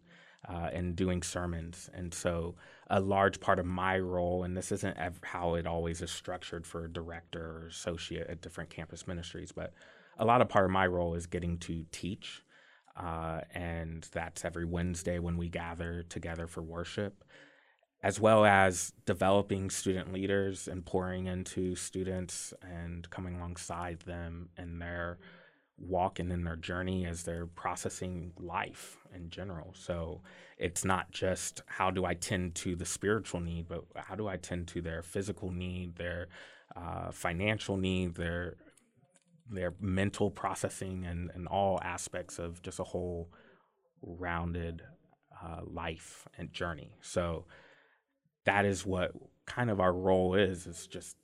uh, 0.48 0.70
and 0.72 0.96
doing 0.96 1.22
sermons, 1.22 1.90
and 1.94 2.12
so 2.14 2.54
a 2.88 3.00
large 3.00 3.40
part 3.40 3.58
of 3.58 3.66
my 3.66 3.98
role, 3.98 4.42
and 4.42 4.56
this 4.56 4.72
isn't 4.72 4.96
ev- 4.96 5.20
how 5.22 5.54
it 5.54 5.66
always 5.66 6.02
is 6.02 6.10
structured 6.10 6.66
for 6.66 6.88
director 6.88 7.62
or 7.62 7.66
associate 7.68 8.26
at 8.28 8.40
different 8.40 8.70
campus 8.70 9.06
ministries, 9.06 9.52
but 9.52 9.72
a 10.18 10.24
lot 10.24 10.40
of 10.40 10.48
part 10.48 10.64
of 10.64 10.70
my 10.70 10.86
role 10.86 11.14
is 11.14 11.26
getting 11.26 11.58
to 11.58 11.84
teach, 11.92 12.42
uh, 12.96 13.40
and 13.54 14.08
that's 14.12 14.44
every 14.44 14.64
Wednesday 14.64 15.18
when 15.18 15.36
we 15.36 15.48
gather 15.48 16.02
together 16.08 16.46
for 16.46 16.62
worship 16.62 17.22
as 18.02 18.18
well 18.18 18.44
as 18.44 18.92
developing 19.04 19.68
student 19.68 20.12
leaders 20.12 20.68
and 20.68 20.86
pouring 20.86 21.26
into 21.26 21.74
students 21.74 22.54
and 22.62 23.08
coming 23.10 23.36
alongside 23.36 24.00
them 24.00 24.48
in 24.56 24.78
their 24.78 25.18
walk 25.80 26.18
and 26.18 26.30
in 26.30 26.44
their 26.44 26.56
journey 26.56 27.06
as 27.06 27.22
they're 27.22 27.46
processing 27.46 28.32
life 28.38 28.98
in 29.14 29.30
general. 29.30 29.74
So 29.74 30.20
it's 30.58 30.84
not 30.84 31.10
just 31.10 31.62
how 31.66 31.90
do 31.90 32.04
I 32.04 32.14
tend 32.14 32.54
to 32.56 32.76
the 32.76 32.84
spiritual 32.84 33.40
need, 33.40 33.66
but 33.68 33.84
how 33.96 34.14
do 34.14 34.28
I 34.28 34.36
tend 34.36 34.68
to 34.68 34.82
their 34.82 35.02
physical 35.02 35.50
need, 35.50 35.96
their 35.96 36.28
uh, 36.76 37.10
financial 37.10 37.76
need, 37.76 38.14
their 38.14 38.56
their 39.52 39.74
mental 39.80 40.30
processing, 40.30 41.04
and, 41.04 41.30
and 41.34 41.48
all 41.48 41.80
aspects 41.82 42.38
of 42.38 42.62
just 42.62 42.78
a 42.78 42.84
whole 42.84 43.28
rounded 44.00 44.82
uh, 45.42 45.60
life 45.64 46.28
and 46.38 46.52
journey. 46.52 46.94
So 47.00 47.46
that 48.44 48.64
is 48.64 48.86
what 48.86 49.12
kind 49.46 49.70
of 49.70 49.80
our 49.80 49.92
role 49.92 50.34
is 50.34 50.66
is 50.66 50.86
just 50.86 51.16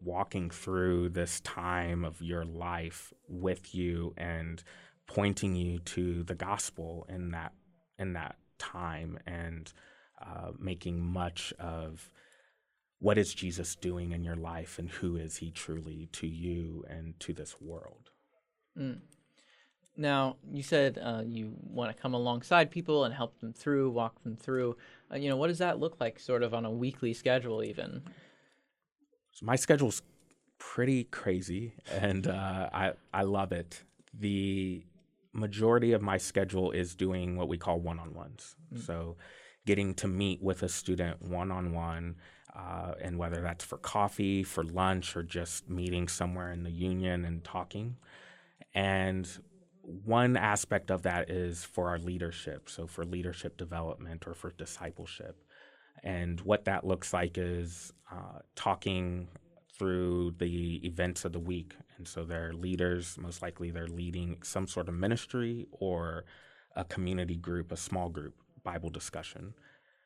walking 0.00 0.50
through 0.50 1.08
this 1.08 1.40
time 1.40 2.04
of 2.04 2.22
your 2.22 2.44
life 2.44 3.12
with 3.28 3.74
you 3.74 4.14
and 4.16 4.62
pointing 5.06 5.56
you 5.56 5.78
to 5.80 6.22
the 6.22 6.34
gospel 6.34 7.06
in 7.08 7.30
that 7.30 7.52
in 7.98 8.12
that 8.12 8.36
time 8.58 9.18
and 9.26 9.72
uh, 10.20 10.50
making 10.58 11.04
much 11.04 11.52
of 11.58 12.10
what 13.00 13.18
is 13.18 13.34
Jesus 13.34 13.76
doing 13.76 14.12
in 14.12 14.24
your 14.24 14.36
life 14.36 14.78
and 14.78 14.88
who 14.88 15.16
is 15.16 15.36
he 15.36 15.50
truly 15.50 16.08
to 16.12 16.26
you 16.26 16.84
and 16.88 17.18
to 17.20 17.32
this 17.32 17.60
world. 17.60 18.10
Mm. 18.76 18.98
Now, 19.96 20.36
you 20.52 20.62
said 20.62 20.98
uh, 21.02 21.22
you 21.26 21.54
want 21.60 21.94
to 21.94 22.00
come 22.00 22.14
alongside 22.14 22.70
people 22.70 23.04
and 23.04 23.14
help 23.14 23.40
them 23.40 23.52
through, 23.52 23.90
walk 23.90 24.22
them 24.22 24.36
through. 24.36 24.76
Uh, 25.12 25.16
you 25.16 25.28
know, 25.28 25.36
what 25.36 25.48
does 25.48 25.58
that 25.58 25.80
look 25.80 25.96
like, 26.00 26.20
sort 26.20 26.42
of 26.42 26.54
on 26.54 26.64
a 26.64 26.70
weekly 26.70 27.12
schedule, 27.12 27.64
even? 27.64 28.02
So 29.38 29.46
my 29.46 29.54
schedule's 29.54 30.02
pretty 30.58 31.04
crazy, 31.04 31.74
and 31.92 32.26
uh, 32.26 32.68
I 32.72 32.92
I 33.14 33.22
love 33.22 33.52
it. 33.52 33.84
The 34.12 34.84
majority 35.32 35.92
of 35.92 36.02
my 36.02 36.16
schedule 36.16 36.72
is 36.72 36.96
doing 36.96 37.36
what 37.36 37.46
we 37.46 37.56
call 37.56 37.78
one-on-ones. 37.78 38.56
Mm-hmm. 38.74 38.82
So, 38.82 39.16
getting 39.64 39.94
to 39.94 40.08
meet 40.08 40.42
with 40.42 40.64
a 40.64 40.68
student 40.68 41.22
one-on-one. 41.22 42.16
Uh, 42.56 42.94
and 43.00 43.16
whether 43.16 43.40
that's 43.40 43.64
for 43.64 43.78
coffee, 43.78 44.42
for 44.42 44.64
lunch, 44.64 45.16
or 45.16 45.22
just 45.22 45.70
meeting 45.70 46.08
somewhere 46.08 46.50
in 46.50 46.64
the 46.64 46.72
union 46.72 47.24
and 47.24 47.44
talking. 47.44 47.94
And 48.74 49.28
one 49.82 50.36
aspect 50.36 50.90
of 50.90 51.02
that 51.02 51.30
is 51.30 51.64
for 51.64 51.90
our 51.90 51.98
leadership, 51.98 52.68
so 52.68 52.88
for 52.88 53.04
leadership 53.04 53.56
development 53.56 54.26
or 54.26 54.34
for 54.34 54.50
discipleship. 54.50 55.44
And 56.02 56.40
what 56.42 56.64
that 56.66 56.86
looks 56.86 57.12
like 57.12 57.38
is 57.38 57.92
uh, 58.10 58.40
talking 58.54 59.28
through 59.78 60.34
the 60.38 60.84
events 60.86 61.24
of 61.24 61.32
the 61.32 61.38
week. 61.38 61.74
And 61.96 62.06
so 62.06 62.24
they're 62.24 62.52
leaders, 62.52 63.16
most 63.18 63.42
likely 63.42 63.70
they're 63.70 63.86
leading 63.86 64.38
some 64.42 64.66
sort 64.66 64.88
of 64.88 64.94
ministry 64.94 65.66
or 65.70 66.24
a 66.74 66.84
community 66.84 67.36
group, 67.36 67.72
a 67.72 67.76
small 67.76 68.08
group 68.08 68.34
Bible 68.62 68.90
discussion. 68.90 69.54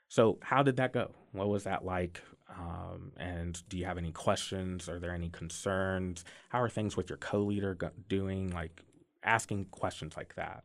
So, 0.09 0.39
how 0.43 0.63
did 0.63 0.77
that 0.77 0.93
go? 0.93 1.15
What 1.33 1.49
was 1.49 1.65
that 1.65 1.87
like? 1.87 2.21
Um, 2.51 3.13
and 3.17 3.63
do 3.71 3.79
you 3.79 3.87
have 3.87 3.97
any 3.97 4.13
questions? 4.13 4.87
Are 4.89 4.99
there 4.99 5.15
any 5.15 5.31
concerns? 5.31 6.25
How 6.51 6.61
are 6.61 6.69
things 6.69 6.99
with 6.99 7.09
your 7.09 7.17
co 7.17 7.41
leader 7.41 7.77
doing? 8.09 8.51
Like, 8.51 8.83
asking 9.25 9.67
questions 9.71 10.17
like 10.17 10.35
that. 10.35 10.65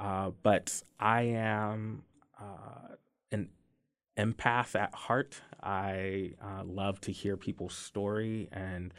Uh, 0.00 0.30
but 0.42 0.82
I 0.98 1.22
am 1.22 2.02
uh, 2.40 2.94
an 3.32 3.50
empath 4.18 4.74
at 4.74 4.94
heart. 4.94 5.40
I 5.62 6.32
uh, 6.42 6.64
love 6.64 7.00
to 7.02 7.12
hear 7.12 7.36
people's 7.36 7.74
story 7.74 8.48
and 8.52 8.92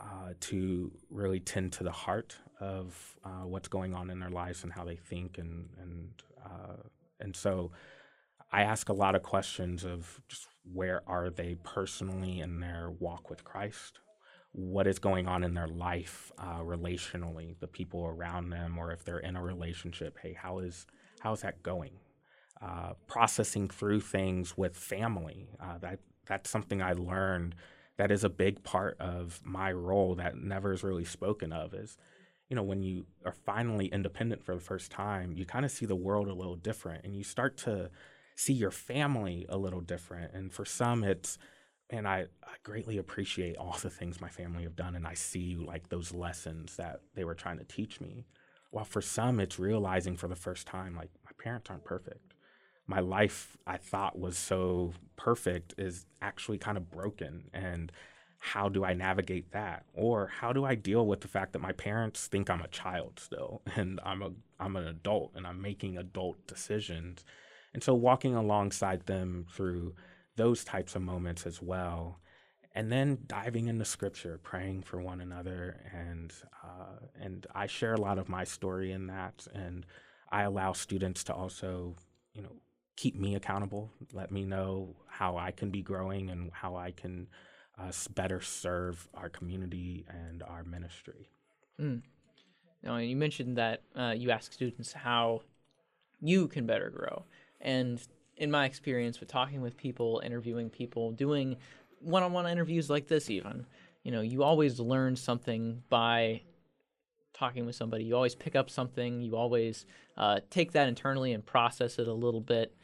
uh, 0.00 0.32
to 0.40 0.90
really 1.10 1.40
tend 1.40 1.72
to 1.74 1.84
the 1.84 1.92
heart 1.92 2.36
of 2.58 3.16
uh, 3.24 3.44
what's 3.44 3.68
going 3.68 3.94
on 3.94 4.10
in 4.10 4.18
their 4.18 4.30
lives 4.30 4.64
and 4.64 4.72
how 4.72 4.84
they 4.84 4.96
think 4.96 5.38
and 5.38 5.68
and 5.80 6.08
uh, 6.44 6.82
and 7.20 7.36
so 7.36 7.70
I 8.50 8.62
ask 8.62 8.88
a 8.88 8.94
lot 8.94 9.14
of 9.14 9.22
questions 9.22 9.84
of 9.84 10.20
just 10.28 10.48
where 10.72 11.02
are 11.06 11.30
they 11.30 11.56
personally 11.62 12.40
in 12.40 12.60
their 12.60 12.90
walk 12.98 13.30
with 13.30 13.44
Christ 13.44 14.00
what 14.52 14.86
is 14.86 14.98
going 14.98 15.28
on 15.28 15.44
in 15.44 15.54
their 15.54 15.68
life 15.68 16.32
uh, 16.38 16.58
relationally, 16.58 17.58
the 17.60 17.68
people 17.68 18.04
around 18.04 18.50
them, 18.50 18.78
or 18.78 18.90
if 18.92 19.04
they're 19.04 19.20
in 19.20 19.36
a 19.36 19.42
relationship. 19.42 20.18
Hey, 20.20 20.32
how 20.32 20.58
is 20.58 20.86
how 21.20 21.32
is 21.32 21.42
that 21.42 21.62
going? 21.62 21.92
Uh, 22.60 22.92
processing 23.06 23.68
through 23.68 24.00
things 24.00 24.56
with 24.56 24.76
family. 24.76 25.48
Uh, 25.60 25.78
that 25.78 26.00
that's 26.26 26.50
something 26.50 26.82
I 26.82 26.92
learned. 26.92 27.54
That 27.96 28.10
is 28.10 28.24
a 28.24 28.30
big 28.30 28.62
part 28.62 28.96
of 29.00 29.40
my 29.44 29.72
role 29.72 30.14
that 30.16 30.36
never 30.36 30.72
is 30.72 30.82
really 30.82 31.04
spoken 31.04 31.52
of. 31.52 31.74
Is 31.74 31.96
you 32.48 32.56
know 32.56 32.62
when 32.62 32.82
you 32.82 33.06
are 33.24 33.32
finally 33.32 33.86
independent 33.86 34.44
for 34.44 34.54
the 34.54 34.60
first 34.60 34.90
time, 34.90 35.32
you 35.32 35.44
kind 35.44 35.64
of 35.64 35.70
see 35.70 35.86
the 35.86 35.96
world 35.96 36.28
a 36.28 36.34
little 36.34 36.56
different, 36.56 37.04
and 37.04 37.16
you 37.16 37.24
start 37.24 37.56
to 37.58 37.90
see 38.36 38.52
your 38.52 38.70
family 38.70 39.46
a 39.48 39.56
little 39.58 39.80
different. 39.80 40.32
And 40.34 40.52
for 40.52 40.64
some, 40.64 41.04
it's 41.04 41.38
and 41.90 42.06
I, 42.06 42.26
I 42.44 42.54
greatly 42.62 42.98
appreciate 42.98 43.56
all 43.56 43.76
the 43.82 43.90
things 43.90 44.20
my 44.20 44.28
family 44.28 44.62
have 44.62 44.76
done, 44.76 44.94
and 44.94 45.06
I 45.06 45.14
see 45.14 45.56
like 45.56 45.88
those 45.88 46.12
lessons 46.12 46.76
that 46.76 47.00
they 47.14 47.24
were 47.24 47.34
trying 47.34 47.58
to 47.58 47.64
teach 47.64 48.00
me. 48.00 48.26
While 48.70 48.84
for 48.84 49.02
some, 49.02 49.40
it's 49.40 49.58
realizing 49.58 50.16
for 50.16 50.28
the 50.28 50.36
first 50.36 50.66
time, 50.66 50.94
like 50.94 51.10
my 51.24 51.32
parents 51.42 51.68
aren't 51.70 51.84
perfect. 51.84 52.29
My 52.90 53.00
life 53.00 53.56
I 53.66 53.76
thought 53.76 54.18
was 54.18 54.36
so 54.36 54.92
perfect 55.16 55.74
is 55.78 56.06
actually 56.20 56.58
kind 56.58 56.76
of 56.76 56.90
broken. 56.90 57.44
And 57.54 57.92
how 58.38 58.68
do 58.68 58.84
I 58.84 58.94
navigate 58.94 59.52
that? 59.52 59.84
Or 59.94 60.26
how 60.26 60.52
do 60.52 60.64
I 60.64 60.74
deal 60.74 61.06
with 61.06 61.20
the 61.20 61.28
fact 61.28 61.52
that 61.52 61.60
my 61.60 61.70
parents 61.70 62.26
think 62.26 62.50
I'm 62.50 62.62
a 62.62 62.68
child 62.68 63.20
still 63.20 63.62
and 63.76 64.00
I'm 64.04 64.22
a 64.22 64.32
I'm 64.58 64.74
an 64.74 64.88
adult 64.88 65.32
and 65.36 65.46
I'm 65.46 65.62
making 65.62 65.96
adult 65.96 66.44
decisions. 66.48 67.24
And 67.72 67.80
so 67.80 67.94
walking 67.94 68.34
alongside 68.34 69.06
them 69.06 69.46
through 69.54 69.94
those 70.34 70.64
types 70.64 70.96
of 70.96 71.02
moments 71.02 71.46
as 71.46 71.62
well 71.62 72.18
and 72.74 72.90
then 72.90 73.18
diving 73.26 73.68
into 73.68 73.84
scripture, 73.84 74.40
praying 74.42 74.82
for 74.82 75.00
one 75.00 75.20
another, 75.20 75.80
and 75.92 76.32
uh, 76.64 77.06
and 77.20 77.46
I 77.54 77.66
share 77.66 77.94
a 77.94 78.00
lot 78.00 78.18
of 78.18 78.28
my 78.28 78.44
story 78.44 78.92
in 78.92 79.08
that, 79.08 79.46
and 79.52 79.84
I 80.30 80.42
allow 80.42 80.72
students 80.72 81.24
to 81.24 81.34
also, 81.34 81.96
you 82.32 82.42
know, 82.42 82.52
keep 83.00 83.18
me 83.18 83.34
accountable, 83.34 83.90
let 84.12 84.30
me 84.30 84.44
know 84.44 84.94
how 85.08 85.38
I 85.38 85.52
can 85.52 85.70
be 85.70 85.80
growing 85.80 86.28
and 86.28 86.50
how 86.52 86.76
I 86.76 86.90
can 86.90 87.28
uh, 87.78 87.90
better 88.14 88.42
serve 88.42 89.08
our 89.14 89.30
community 89.30 90.04
and 90.06 90.42
our 90.42 90.64
ministry. 90.64 91.30
Mm. 91.80 92.02
Now, 92.82 92.98
you 92.98 93.16
mentioned 93.16 93.56
that 93.56 93.82
uh, 93.96 94.12
you 94.14 94.30
ask 94.30 94.52
students 94.52 94.92
how 94.92 95.40
you 96.20 96.46
can 96.46 96.66
better 96.66 96.90
grow, 96.90 97.24
and 97.62 97.98
in 98.36 98.50
my 98.50 98.66
experience 98.66 99.18
with 99.18 99.30
talking 99.30 99.62
with 99.62 99.78
people, 99.78 100.20
interviewing 100.22 100.68
people, 100.68 101.10
doing 101.12 101.56
one-on-one 102.00 102.46
interviews 102.46 102.88
like 102.88 103.06
this 103.08 103.28
even 103.28 103.66
you 104.02 104.10
know 104.10 104.22
you 104.22 104.42
always 104.42 104.80
learn 104.80 105.14
something 105.14 105.82
by 105.90 106.40
talking 107.34 107.66
with 107.66 107.76
somebody 107.76 108.04
you 108.04 108.14
always 108.16 108.34
pick 108.34 108.56
up 108.56 108.70
something 108.70 109.20
you 109.20 109.36
always 109.36 109.84
uh, 110.16 110.40
take 110.48 110.72
that 110.72 110.88
internally 110.88 111.32
and 111.32 111.44
process 111.44 111.98
it 111.98 112.08
a 112.08 112.12
little 112.12 112.40
bit 112.40 112.74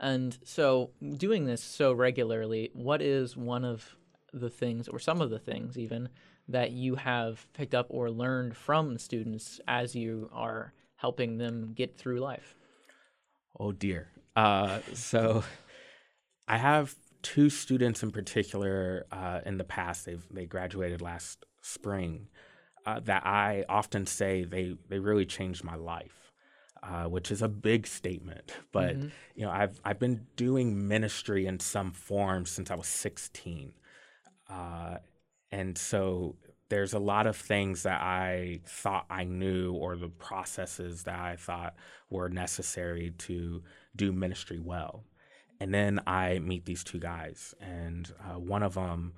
and 0.00 0.38
so 0.44 0.90
doing 1.16 1.46
this 1.46 1.62
so 1.62 1.92
regularly 1.92 2.70
what 2.74 3.00
is 3.00 3.36
one 3.36 3.64
of 3.64 3.96
the 4.32 4.50
things 4.50 4.88
or 4.88 4.98
some 4.98 5.20
of 5.20 5.30
the 5.30 5.38
things 5.38 5.78
even 5.78 6.08
that 6.48 6.70
you 6.70 6.94
have 6.94 7.46
picked 7.54 7.74
up 7.74 7.86
or 7.88 8.10
learned 8.10 8.56
from 8.56 8.98
students 8.98 9.60
as 9.66 9.94
you 9.94 10.30
are 10.32 10.72
helping 10.96 11.38
them 11.38 11.72
get 11.74 11.96
through 11.96 12.18
life 12.18 12.54
oh 13.58 13.72
dear 13.72 14.08
uh, 14.36 14.80
so 14.92 15.42
i 16.48 16.56
have 16.56 16.94
two 17.26 17.50
students 17.50 18.04
in 18.04 18.12
particular 18.12 19.04
uh, 19.10 19.40
in 19.44 19.58
the 19.58 19.64
past. 19.64 20.06
they've, 20.06 20.24
they 20.30 20.46
graduated 20.46 21.02
last 21.02 21.44
spring. 21.60 22.28
Uh, 22.86 23.00
that 23.00 23.26
I 23.26 23.64
often 23.68 24.06
say 24.06 24.44
they 24.44 24.76
they 24.88 25.00
really 25.00 25.26
changed 25.26 25.64
my 25.64 25.74
life, 25.74 26.25
uh, 26.88 27.04
which 27.04 27.30
is 27.30 27.42
a 27.42 27.48
big 27.48 27.86
statement. 27.86 28.52
But 28.72 28.96
mm-hmm. 28.96 29.08
you 29.34 29.44
know, 29.44 29.50
I've 29.50 29.80
I've 29.84 29.98
been 29.98 30.26
doing 30.36 30.86
ministry 30.86 31.46
in 31.46 31.58
some 31.60 31.92
form 31.92 32.46
since 32.46 32.70
I 32.70 32.74
was 32.74 32.86
16, 32.86 33.72
uh, 34.48 34.96
and 35.50 35.76
so 35.76 36.36
there's 36.68 36.92
a 36.92 36.98
lot 36.98 37.26
of 37.26 37.36
things 37.36 37.84
that 37.84 38.00
I 38.00 38.60
thought 38.66 39.06
I 39.08 39.24
knew 39.24 39.72
or 39.72 39.96
the 39.96 40.08
processes 40.08 41.04
that 41.04 41.18
I 41.18 41.36
thought 41.36 41.74
were 42.10 42.28
necessary 42.28 43.12
to 43.18 43.62
do 43.94 44.12
ministry 44.12 44.58
well. 44.58 45.04
And 45.60 45.72
then 45.72 46.00
I 46.06 46.40
meet 46.40 46.66
these 46.66 46.84
two 46.84 46.98
guys, 46.98 47.54
and 47.60 48.12
uh, 48.20 48.38
one 48.38 48.62
of 48.62 48.74
them 48.74 49.14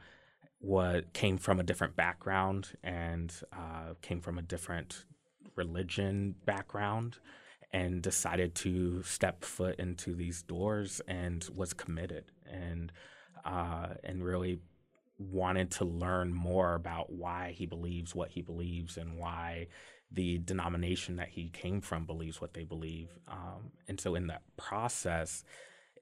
what 0.60 1.12
came 1.12 1.38
from 1.38 1.60
a 1.60 1.62
different 1.62 1.94
background 1.94 2.70
and 2.82 3.32
uh, 3.52 3.94
came 4.02 4.20
from 4.20 4.38
a 4.38 4.42
different 4.42 5.04
religion 5.54 6.34
background 6.44 7.18
and 7.72 8.02
decided 8.02 8.54
to 8.54 9.02
step 9.02 9.44
foot 9.44 9.78
into 9.78 10.14
these 10.14 10.42
doors 10.42 11.00
and 11.06 11.48
was 11.54 11.72
committed 11.72 12.24
and 12.50 12.92
uh, 13.44 13.88
and 14.04 14.24
really 14.24 14.58
wanted 15.18 15.70
to 15.70 15.84
learn 15.84 16.32
more 16.32 16.74
about 16.74 17.12
why 17.12 17.52
he 17.56 17.66
believes 17.66 18.14
what 18.14 18.30
he 18.30 18.42
believes 18.42 18.96
and 18.96 19.18
why 19.18 19.66
the 20.10 20.38
denomination 20.38 21.16
that 21.16 21.28
he 21.28 21.50
came 21.50 21.80
from 21.80 22.06
believes 22.06 22.40
what 22.40 22.54
they 22.54 22.64
believe 22.64 23.08
um, 23.28 23.70
and 23.88 24.00
so 24.00 24.14
in 24.14 24.28
that 24.28 24.42
process 24.56 25.44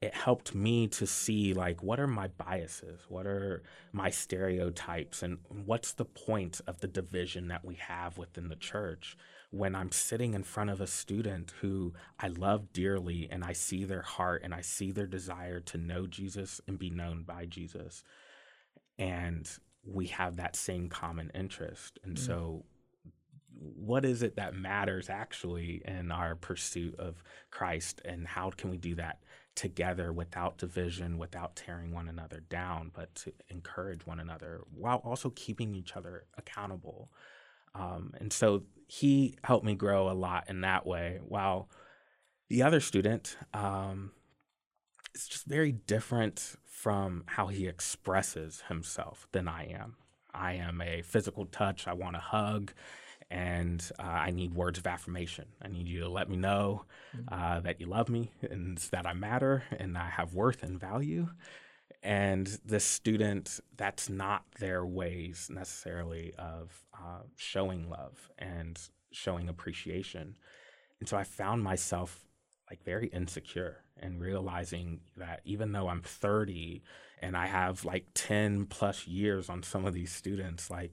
it 0.00 0.14
helped 0.14 0.55
me 0.55 0.87
to 0.87 1.07
see 1.07 1.55
like 1.55 1.83
what 1.83 2.00
are 2.00 2.07
my 2.07 2.29
biases? 2.29 3.00
What 3.09 3.26
are 3.26 3.62
my 3.92 4.11
stereotypes? 4.11 5.22
And 5.22 5.38
what's 5.48 5.92
the 5.92 6.05
point 6.05 6.61
of 6.66 6.81
the 6.81 6.87
division 6.87 7.48
that 7.48 7.64
we 7.64 7.76
have 7.76 8.18
within 8.18 8.48
the 8.48 8.57
church 8.57 9.16
when 9.57 9.75
i'm 9.75 9.92
sitting 9.92 10.35
in 10.35 10.42
front 10.42 10.71
of 10.71 10.81
a 10.81 10.87
student 10.87 11.53
who 11.61 11.92
i 12.21 12.29
love 12.29 12.73
dearly 12.73 13.29
and 13.31 13.45
i 13.45 13.53
see 13.53 13.85
their 13.85 14.03
heart 14.03 14.42
and 14.45 14.55
i 14.55 14.61
see 14.61 14.90
their 14.90 15.07
desire 15.07 15.61
to 15.61 15.79
know 15.79 16.07
jesus 16.07 16.61
and 16.66 16.79
be 16.79 16.90
known 16.90 17.23
by 17.23 17.45
jesus 17.47 18.03
and 18.99 19.59
we 19.85 20.07
have 20.07 20.37
that 20.37 20.57
same 20.57 20.88
common 20.88 21.31
interest 21.35 21.99
and 22.05 22.16
mm. 22.16 22.27
so 22.27 22.64
what 23.59 24.05
is 24.05 24.23
it 24.23 24.37
that 24.37 24.55
matters 24.55 25.09
actually 25.09 25.83
in 25.85 26.11
our 26.11 26.35
pursuit 26.35 26.99
of 26.99 27.23
Christ 27.51 28.03
and 28.05 28.27
how 28.27 28.51
can 28.51 28.71
we 28.71 28.77
do 28.77 28.95
that 28.97 29.21
together 29.55 30.12
without 30.12 30.59
division, 30.59 31.19
without 31.19 31.57
tearing 31.57 31.92
one 31.92 32.09
another 32.09 32.40
down, 32.51 32.90
but 32.95 33.14
to 33.14 33.33
encourage 33.49 34.07
one 34.07 34.21
another 34.21 34.61
while 34.75 34.99
also 34.99 35.31
keeping 35.31 35.75
each 35.75 35.97
other 35.97 36.25
accountable. 36.37 37.11
Um, 37.79 38.15
and 38.19 38.33
so 38.33 38.62
he 38.89 39.37
helped 39.45 39.65
me 39.65 39.75
grow 39.75 40.11
a 40.11 40.15
lot 40.15 40.49
in 40.49 40.61
that 40.62 40.87
way. 40.87 41.21
While 41.27 41.69
the 42.49 42.62
other 42.62 42.81
student 42.81 43.37
um, 43.53 44.12
is 45.15 45.29
just 45.29 45.47
very 45.47 45.73
different 45.73 46.57
from 46.65 47.25
how 47.27 47.49
he 47.49 47.67
expresses 47.67 48.62
himself 48.69 49.27
than 49.33 49.49
I 49.49 49.65
am. 49.73 49.97
I 50.33 50.55
am 50.55 50.81
a 50.81 51.03
physical 51.03 51.47
touch, 51.47 51.89
I 51.89 51.95
want 51.95 52.17
a 52.17 52.21
hug 52.21 52.73
and 53.31 53.91
uh, 53.99 54.03
I 54.03 54.31
need 54.31 54.55
words 54.55 54.79
of 54.79 54.87
affirmation. 54.87 55.47
I 55.61 55.69
need 55.69 55.89
you 55.89 56.01
to 56.01 56.09
let 56.09 56.29
me 56.29 56.37
know 56.37 56.85
mm-hmm. 57.17 57.35
uh, 57.35 57.61
that 57.61 57.81
you 57.81 57.87
love 57.87 58.09
me 58.09 58.31
and 58.49 58.79
that 58.93 59.07
I 59.07 59.15
matter 59.15 59.65
and 59.77 59.99
I 59.99 60.09
have 60.11 60.35
worth 60.35 60.62
and 60.62 60.79
value. 60.79 61.29
And 62.07 62.47
the 62.64 62.79
student, 62.79 63.59
that's 63.77 64.09
not 64.09 64.45
their 64.61 64.87
ways 64.87 65.49
necessarily 65.53 66.33
of 66.38 66.87
uh, 66.95 67.23
showing 67.35 67.90
love 67.90 68.31
and 68.38 68.79
showing 69.11 69.49
appreciation. 69.49 70.37
And 71.01 71.09
so 71.09 71.16
I 71.16 71.25
found 71.25 71.64
myself 71.64 72.25
like 72.71 72.85
very 72.85 73.09
insecure 73.09 73.79
and 74.01 74.21
realizing 74.21 75.01
that 75.16 75.40
even 75.45 75.73
though 75.73 75.88
I'm 75.88 76.01
30 76.01 76.81
and 77.23 77.37
I 77.37 77.47
have 77.47 77.85
like 77.85 78.07
10 78.14 78.66
plus 78.66 79.09
years 79.09 79.49
on 79.49 79.64
some 79.64 79.85
of 79.85 79.92
these 79.92 80.12
students, 80.12 80.71
like 80.71 80.92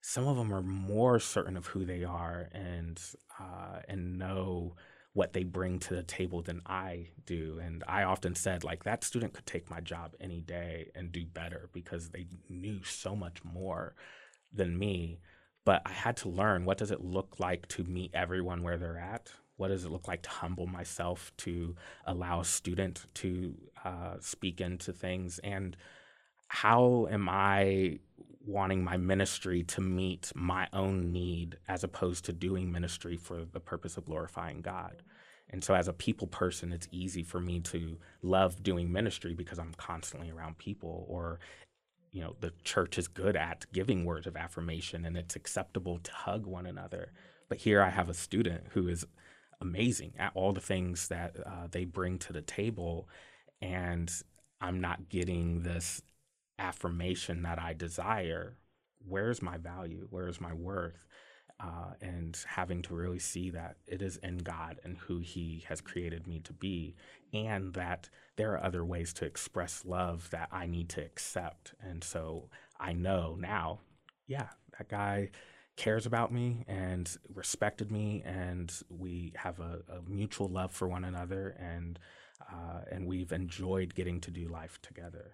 some 0.00 0.26
of 0.26 0.36
them 0.36 0.52
are 0.52 0.60
more 0.60 1.20
certain 1.20 1.56
of 1.56 1.68
who 1.68 1.84
they 1.84 2.02
are 2.02 2.48
and 2.50 3.00
uh, 3.38 3.78
and 3.86 4.18
know 4.18 4.74
what 5.14 5.32
they 5.34 5.44
bring 5.44 5.78
to 5.78 5.94
the 5.94 6.02
table 6.02 6.40
than 6.42 6.62
I 6.66 7.08
do. 7.26 7.60
And 7.62 7.84
I 7.86 8.04
often 8.04 8.34
said, 8.34 8.64
like, 8.64 8.84
that 8.84 9.04
student 9.04 9.34
could 9.34 9.46
take 9.46 9.70
my 9.70 9.80
job 9.80 10.14
any 10.20 10.40
day 10.40 10.90
and 10.94 11.12
do 11.12 11.26
better 11.26 11.68
because 11.72 12.08
they 12.08 12.26
knew 12.48 12.82
so 12.82 13.14
much 13.14 13.44
more 13.44 13.94
than 14.52 14.78
me. 14.78 15.20
But 15.64 15.82
I 15.84 15.92
had 15.92 16.16
to 16.18 16.28
learn 16.28 16.64
what 16.64 16.78
does 16.78 16.90
it 16.90 17.04
look 17.04 17.38
like 17.38 17.68
to 17.68 17.84
meet 17.84 18.10
everyone 18.14 18.62
where 18.62 18.78
they're 18.78 18.98
at? 18.98 19.30
What 19.56 19.68
does 19.68 19.84
it 19.84 19.90
look 19.90 20.08
like 20.08 20.22
to 20.22 20.30
humble 20.30 20.66
myself, 20.66 21.30
to 21.38 21.76
allow 22.06 22.40
a 22.40 22.44
student 22.44 23.04
to 23.14 23.54
uh, 23.84 24.14
speak 24.20 24.60
into 24.60 24.92
things? 24.92 25.38
And 25.44 25.76
how 26.48 27.06
am 27.10 27.28
I 27.28 27.98
wanting 28.46 28.82
my 28.82 28.96
ministry 28.96 29.62
to 29.62 29.80
meet 29.80 30.32
my 30.34 30.68
own 30.72 31.12
need 31.12 31.58
as 31.68 31.84
opposed 31.84 32.24
to 32.24 32.32
doing 32.32 32.70
ministry 32.70 33.16
for 33.16 33.44
the 33.44 33.60
purpose 33.60 33.96
of 33.96 34.06
glorifying 34.06 34.60
God. 34.60 35.02
And 35.50 35.62
so, 35.62 35.74
as 35.74 35.88
a 35.88 35.92
people 35.92 36.26
person, 36.26 36.72
it's 36.72 36.88
easy 36.90 37.22
for 37.22 37.40
me 37.40 37.60
to 37.60 37.98
love 38.22 38.62
doing 38.62 38.90
ministry 38.90 39.34
because 39.34 39.58
I'm 39.58 39.74
constantly 39.76 40.30
around 40.30 40.58
people, 40.58 41.04
or, 41.08 41.40
you 42.10 42.22
know, 42.22 42.36
the 42.40 42.52
church 42.64 42.96
is 42.96 43.06
good 43.06 43.36
at 43.36 43.66
giving 43.72 44.04
words 44.04 44.26
of 44.26 44.36
affirmation 44.36 45.04
and 45.04 45.16
it's 45.16 45.36
acceptable 45.36 45.98
to 45.98 46.12
hug 46.12 46.46
one 46.46 46.66
another. 46.66 47.12
But 47.48 47.58
here 47.58 47.82
I 47.82 47.90
have 47.90 48.08
a 48.08 48.14
student 48.14 48.64
who 48.70 48.88
is 48.88 49.04
amazing 49.60 50.14
at 50.18 50.32
all 50.34 50.52
the 50.52 50.60
things 50.60 51.08
that 51.08 51.36
uh, 51.44 51.66
they 51.70 51.84
bring 51.84 52.18
to 52.20 52.32
the 52.32 52.42
table, 52.42 53.08
and 53.60 54.10
I'm 54.60 54.80
not 54.80 55.10
getting 55.10 55.62
this 55.62 56.00
affirmation 56.62 57.42
that 57.42 57.58
I 57.58 57.72
desire. 57.74 58.56
Where's 59.06 59.42
my 59.42 59.58
value? 59.58 60.06
Where's 60.10 60.40
my 60.40 60.52
worth? 60.52 61.04
Uh, 61.60 61.92
and 62.00 62.38
having 62.48 62.82
to 62.82 62.94
really 62.94 63.18
see 63.18 63.50
that 63.50 63.76
it 63.86 64.02
is 64.02 64.16
in 64.16 64.38
God 64.38 64.80
and 64.84 64.96
who 64.96 65.18
He 65.18 65.64
has 65.68 65.80
created 65.80 66.26
me 66.26 66.40
to 66.40 66.52
be, 66.52 66.96
and 67.32 67.74
that 67.74 68.08
there 68.36 68.52
are 68.52 68.64
other 68.64 68.84
ways 68.84 69.12
to 69.14 69.24
express 69.24 69.84
love 69.84 70.30
that 70.30 70.48
I 70.50 70.66
need 70.66 70.88
to 70.90 71.02
accept. 71.02 71.74
And 71.80 72.02
so 72.02 72.48
I 72.80 72.92
know 72.92 73.36
now, 73.38 73.80
yeah, 74.26 74.48
that 74.78 74.88
guy 74.88 75.30
cares 75.76 76.06
about 76.06 76.32
me 76.32 76.64
and 76.66 77.16
respected 77.32 77.92
me, 77.92 78.22
and 78.24 78.72
we 78.88 79.32
have 79.36 79.60
a, 79.60 79.82
a 79.88 80.10
mutual 80.10 80.48
love 80.48 80.72
for 80.72 80.88
one 80.88 81.04
another, 81.04 81.56
and 81.58 81.98
uh, 82.40 82.80
and 82.90 83.06
we've 83.06 83.32
enjoyed 83.32 83.94
getting 83.94 84.20
to 84.20 84.30
do 84.30 84.48
life 84.48 84.80
together. 84.82 85.32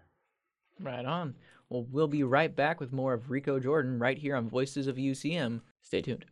Right 0.81 1.05
on. 1.05 1.35
Well, 1.69 1.87
we'll 1.91 2.09
be 2.09 2.23
right 2.23 2.55
back 2.55 2.81
with 2.81 2.93
more 2.93 3.13
of 3.13 3.31
Rico 3.31 3.59
Jordan 3.59 3.99
right 3.99 4.17
here 4.17 4.37
on 4.37 4.49
Voices 4.49 4.87
of 4.87 4.97
UCM. 4.97 5.61
Stay 5.83 6.03
tuned. 6.03 6.25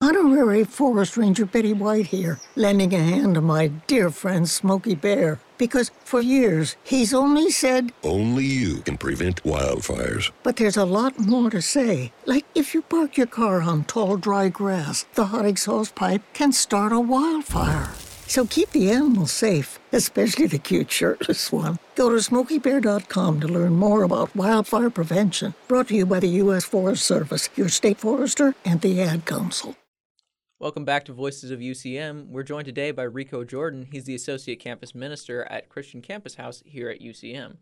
Honorary 0.00 0.64
Forest 0.64 1.16
Ranger 1.16 1.46
Betty 1.46 1.72
White 1.72 2.08
here, 2.08 2.38
lending 2.56 2.92
a 2.92 2.98
hand 2.98 3.36
to 3.36 3.40
my 3.40 3.68
dear 3.86 4.10
friend 4.10 4.46
Smokey 4.46 4.94
Bear. 4.94 5.40
Because 5.56 5.90
for 6.04 6.20
years, 6.20 6.76
he's 6.84 7.14
only 7.14 7.50
said, 7.50 7.92
Only 8.02 8.44
you 8.44 8.78
can 8.82 8.98
prevent 8.98 9.42
wildfires. 9.44 10.30
But 10.42 10.56
there's 10.56 10.76
a 10.76 10.84
lot 10.84 11.18
more 11.18 11.48
to 11.50 11.62
say. 11.62 12.12
Like 12.26 12.44
if 12.54 12.74
you 12.74 12.82
park 12.82 13.16
your 13.16 13.28
car 13.28 13.62
on 13.62 13.84
tall, 13.84 14.16
dry 14.18 14.48
grass, 14.50 15.06
the 15.14 15.26
hot 15.26 15.46
exhaust 15.46 15.94
pipe 15.94 16.22
can 16.34 16.52
start 16.52 16.92
a 16.92 17.00
wildfire. 17.00 17.90
So 18.26 18.46
keep 18.46 18.70
the 18.70 18.90
animals 18.90 19.32
safe, 19.32 19.78
especially 19.92 20.46
the 20.46 20.58
cute 20.58 20.90
shirtless 20.90 21.52
one. 21.52 21.78
Go 21.94 22.10
to 22.10 22.16
smokeybear.com 22.16 23.40
to 23.40 23.48
learn 23.48 23.74
more 23.74 24.02
about 24.02 24.34
wildfire 24.34 24.90
prevention. 24.90 25.54
Brought 25.68 25.88
to 25.88 25.94
you 25.94 26.06
by 26.06 26.20
the 26.20 26.28
U.S. 26.42 26.64
Forest 26.64 27.04
Service, 27.04 27.48
your 27.54 27.68
state 27.68 27.98
forester, 27.98 28.54
and 28.64 28.80
the 28.80 29.00
Ad 29.00 29.24
Council. 29.26 29.76
Welcome 30.58 30.84
back 30.84 31.04
to 31.04 31.12
Voices 31.12 31.50
of 31.50 31.60
UCM. 31.60 32.28
We're 32.28 32.42
joined 32.42 32.64
today 32.64 32.90
by 32.90 33.02
Rico 33.02 33.44
Jordan. 33.44 33.86
He's 33.92 34.04
the 34.04 34.14
Associate 34.14 34.58
Campus 34.58 34.94
Minister 34.94 35.44
at 35.44 35.68
Christian 35.68 36.00
Campus 36.00 36.36
House 36.36 36.62
here 36.64 36.88
at 36.88 37.00
UCM. 37.00 37.58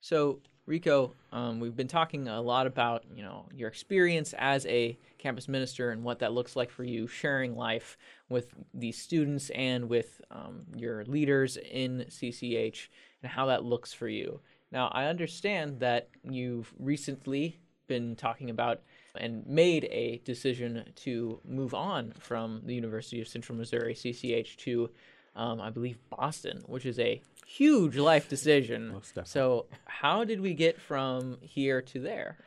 So, 0.00 0.40
Rico, 0.66 1.12
um, 1.30 1.60
we've 1.60 1.76
been 1.76 1.88
talking 1.88 2.26
a 2.26 2.40
lot 2.40 2.66
about 2.66 3.04
you 3.14 3.22
know 3.22 3.46
your 3.54 3.68
experience 3.68 4.34
as 4.38 4.64
a 4.66 4.98
campus 5.18 5.46
minister 5.46 5.90
and 5.90 6.02
what 6.02 6.20
that 6.20 6.32
looks 6.32 6.56
like 6.56 6.70
for 6.70 6.84
you, 6.84 7.06
sharing 7.06 7.54
life 7.54 7.98
with 8.30 8.54
these 8.72 8.96
students 8.96 9.50
and 9.50 9.88
with 9.88 10.22
um, 10.30 10.62
your 10.74 11.04
leaders 11.04 11.58
in 11.58 12.06
CCH, 12.08 12.88
and 13.22 13.30
how 13.30 13.46
that 13.46 13.64
looks 13.64 13.92
for 13.92 14.08
you. 14.08 14.40
Now, 14.72 14.88
I 14.88 15.04
understand 15.06 15.80
that 15.80 16.08
you've 16.22 16.72
recently 16.78 17.60
been 17.86 18.16
talking 18.16 18.48
about 18.48 18.80
and 19.14 19.46
made 19.46 19.84
a 19.84 20.20
decision 20.24 20.84
to 20.96 21.40
move 21.44 21.74
on 21.74 22.12
from 22.18 22.62
the 22.64 22.74
University 22.74 23.20
of 23.20 23.28
Central 23.28 23.56
Missouri, 23.56 23.94
CCH, 23.94 24.56
to, 24.56 24.90
um, 25.36 25.60
I 25.60 25.70
believe, 25.70 25.98
Boston, 26.10 26.62
which 26.66 26.86
is 26.86 26.98
a 26.98 27.20
huge 27.46 27.96
life 27.96 28.28
decision. 28.28 29.00
So, 29.24 29.66
how 29.86 30.24
did 30.24 30.40
we 30.40 30.54
get 30.54 30.80
from 30.80 31.38
here 31.40 31.82
to 31.82 32.00
there? 32.00 32.38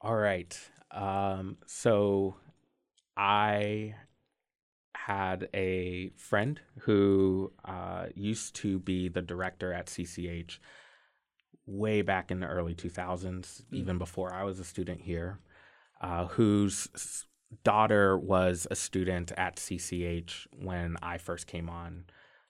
All 0.00 0.16
right. 0.16 0.58
Um, 0.90 1.58
so, 1.66 2.36
I 3.16 3.94
had 4.94 5.48
a 5.54 6.10
friend 6.16 6.60
who 6.80 7.52
uh, 7.64 8.06
used 8.14 8.56
to 8.56 8.78
be 8.80 9.08
the 9.08 9.22
director 9.22 9.72
at 9.72 9.86
CCH 9.86 10.58
way 11.66 12.02
back 12.02 12.30
in 12.30 12.40
the 12.40 12.46
early 12.46 12.74
2000s, 12.74 13.34
mm. 13.34 13.62
even 13.72 13.98
before 13.98 14.32
I 14.32 14.44
was 14.44 14.58
a 14.60 14.64
student 14.64 15.00
here 15.00 15.40
uh, 16.00 16.26
whose 16.26 17.26
daughter 17.64 18.18
was 18.18 18.66
a 18.70 18.76
student 18.76 19.32
at 19.36 19.56
CCH 19.56 20.46
when 20.52 20.96
I 21.02 21.18
first 21.18 21.46
came 21.46 21.68
on 21.68 22.04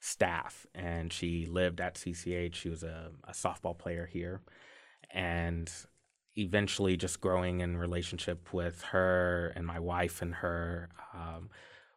staff, 0.07 0.67
and 0.75 1.13
she 1.13 1.47
lived 1.47 1.81
at 1.81 1.97
CCH. 1.97 2.55
She 2.55 2.69
was 2.69 2.83
a, 2.83 3.11
a 3.25 3.33
softball 3.33 3.77
player 3.77 4.07
here, 4.07 4.41
and 5.11 5.71
eventually 6.37 6.97
just 6.97 7.21
growing 7.21 7.61
in 7.61 7.77
relationship 7.77 8.53
with 8.53 8.83
her 8.83 9.53
and 9.57 9.67
my 9.67 9.81
wife 9.81 10.23
and 10.23 10.37
her. 10.37 10.91
Um, 11.13 11.51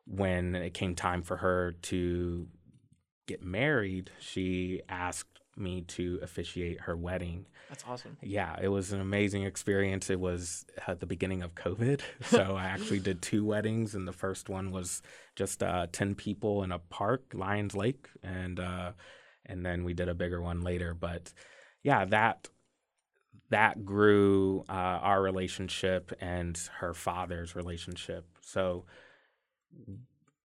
when 0.06 0.56
it 0.56 0.74
came 0.74 0.96
time 0.96 1.22
for 1.22 1.38
her 1.38 1.74
to 1.84 2.48
get 3.28 3.44
married, 3.44 4.10
she 4.20 4.82
asked 4.90 5.39
me 5.60 5.82
to 5.82 6.20
officiate 6.22 6.82
her 6.82 6.96
wedding. 6.96 7.46
That's 7.70 7.84
awesome. 7.88 8.18
Yeah, 8.22 8.56
it 8.62 8.70
was 8.70 8.92
an 8.92 9.02
amazing 9.02 9.44
experience. 9.44 10.10
It 10.10 10.20
was 10.20 10.66
at 10.88 11.00
the 11.00 11.06
beginning 11.06 11.42
of 11.42 11.56
COVID. 11.56 12.02
So 12.24 12.56
I 12.56 12.66
actually 12.66 13.00
did 13.00 13.22
two 13.22 13.44
weddings, 13.44 13.96
and 13.96 14.08
the 14.08 14.14
first 14.14 14.50
one 14.50 14.72
was 14.72 15.02
just 15.36 15.64
uh, 15.64 15.88
10 15.92 16.16
people 16.16 16.64
in 16.64 16.72
a 16.72 16.80
park, 16.80 17.24
Lions 17.34 17.76
Lake. 17.76 18.08
And, 18.24 18.60
uh, 18.60 18.92
and 19.46 19.66
then 19.66 19.84
we 19.84 19.94
did 19.94 20.10
a 20.10 20.14
bigger 20.14 20.42
one 20.42 20.62
later. 20.62 20.94
But 20.94 21.34
yeah, 21.84 22.06
that 22.06 22.50
that 23.50 23.84
grew 23.84 24.64
uh, 24.70 24.74
our 24.74 25.22
relationship 25.22 26.12
and 26.22 26.58
her 26.80 26.94
father's 26.94 27.56
relationship. 27.56 28.26
So 28.42 28.86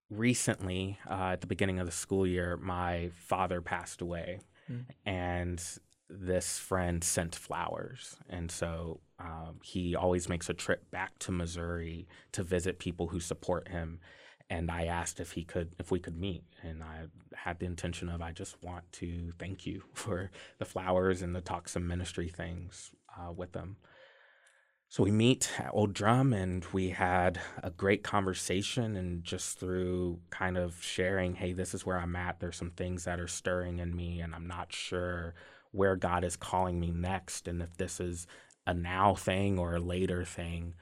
recently, 0.09 0.99
uh, 1.09 1.31
at 1.33 1.41
the 1.41 1.47
beginning 1.47 1.79
of 1.79 1.85
the 1.85 1.91
school 1.91 2.25
year, 2.25 2.57
my 2.57 3.11
father 3.15 3.61
passed 3.61 4.01
away 4.01 4.39
mm. 4.69 4.85
and 5.05 5.61
this 6.09 6.59
friend 6.59 7.03
sent 7.03 7.35
flowers. 7.35 8.17
And 8.29 8.51
so 8.51 8.99
um, 9.19 9.59
he 9.63 9.95
always 9.95 10.29
makes 10.29 10.49
a 10.49 10.53
trip 10.53 10.89
back 10.91 11.17
to 11.19 11.31
Missouri 11.31 12.07
to 12.33 12.43
visit 12.43 12.79
people 12.79 13.07
who 13.07 13.19
support 13.19 13.69
him. 13.69 13.99
And 14.49 14.69
I 14.69 14.85
asked 14.85 15.19
if 15.19 15.31
he 15.31 15.43
could, 15.43 15.75
if 15.79 15.89
we 15.89 15.99
could 15.99 16.17
meet, 16.19 16.43
and 16.61 16.83
I 16.83 17.05
had 17.33 17.57
the 17.57 17.65
intention 17.65 18.09
of 18.09 18.21
I 18.21 18.31
just 18.31 18.61
want 18.63 18.83
to 18.93 19.31
thank 19.39 19.65
you 19.65 19.83
for 19.93 20.29
the 20.59 20.65
flowers 20.65 21.21
and 21.21 21.33
to 21.33 21.41
talk 21.41 21.67
some 21.67 21.87
ministry 21.87 22.29
things 22.29 22.91
uh, 23.17 23.31
with 23.31 23.53
them. 23.53 23.77
So 24.87 25.03
we 25.03 25.11
meet 25.11 25.51
at 25.59 25.71
Old 25.73 25.93
Drum 25.93 26.31
and 26.31 26.63
we 26.71 26.89
had 26.89 27.39
a 27.61 27.69
great 27.69 28.03
conversation 28.03 28.95
and 28.95 29.23
just 29.23 29.59
through 29.59 30.19
kind 30.29 30.57
of 30.57 30.81
sharing, 30.81 31.35
hey, 31.35 31.53
this 31.53 31.73
is 31.73 31.85
where 31.85 31.97
I'm 31.97 32.15
at. 32.15 32.39
There's 32.39 32.55
some 32.55 32.71
things 32.71 33.03
that 33.03 33.19
are 33.19 33.27
stirring 33.27 33.79
in 33.79 33.95
me 33.95 34.21
and 34.21 34.33
I'm 34.33 34.47
not 34.47 34.71
sure 34.71 35.33
where 35.71 35.95
God 35.95 36.23
is 36.23 36.37
calling 36.37 36.79
me 36.79 36.91
next 36.91 37.47
and 37.47 37.61
if 37.61 37.75
this 37.75 37.99
is 37.99 38.27
a 38.65 38.73
now 38.73 39.15
thing 39.15 39.59
or 39.59 39.75
a 39.75 39.79
later 39.79 40.23
thing. 40.23 40.75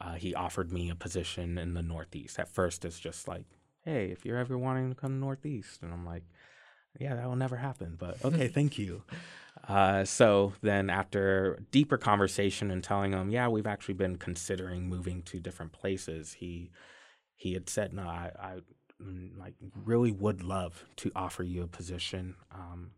Uh, 0.00 0.14
he 0.14 0.34
offered 0.34 0.70
me 0.70 0.90
a 0.90 0.94
position 0.94 1.56
in 1.56 1.72
the 1.72 1.82
Northeast. 1.82 2.38
At 2.38 2.48
first, 2.48 2.84
it's 2.84 3.00
just 3.00 3.26
like, 3.26 3.46
hey, 3.84 4.10
if 4.10 4.24
you're 4.24 4.38
ever 4.38 4.58
wanting 4.58 4.90
to 4.90 4.94
come 4.94 5.20
Northeast. 5.20 5.82
And 5.82 5.92
I'm 5.92 6.04
like, 6.04 6.24
yeah, 6.98 7.14
that 7.14 7.26
will 7.26 7.36
never 7.36 7.56
happen. 7.56 7.96
But 7.98 8.24
okay, 8.24 8.48
thank 8.48 8.78
you. 8.78 9.02
Uh, 9.68 10.04
so 10.04 10.52
then, 10.62 10.90
after 10.90 11.60
deeper 11.70 11.96
conversation 11.96 12.70
and 12.70 12.82
telling 12.82 13.12
him, 13.12 13.30
yeah, 13.30 13.48
we've 13.48 13.66
actually 13.66 13.94
been 13.94 14.16
considering 14.16 14.88
moving 14.88 15.22
to 15.22 15.40
different 15.40 15.72
places, 15.72 16.34
he 16.34 16.70
he 17.36 17.54
had 17.54 17.68
said, 17.68 17.92
no, 17.92 18.02
I, 18.02 18.30
I 18.38 18.54
mm, 19.02 19.36
like 19.38 19.54
really 19.84 20.12
would 20.12 20.42
love 20.42 20.84
to 20.96 21.10
offer 21.14 21.42
you 21.42 21.62
a 21.62 21.66
position. 21.66 22.36
Um, 22.54 22.92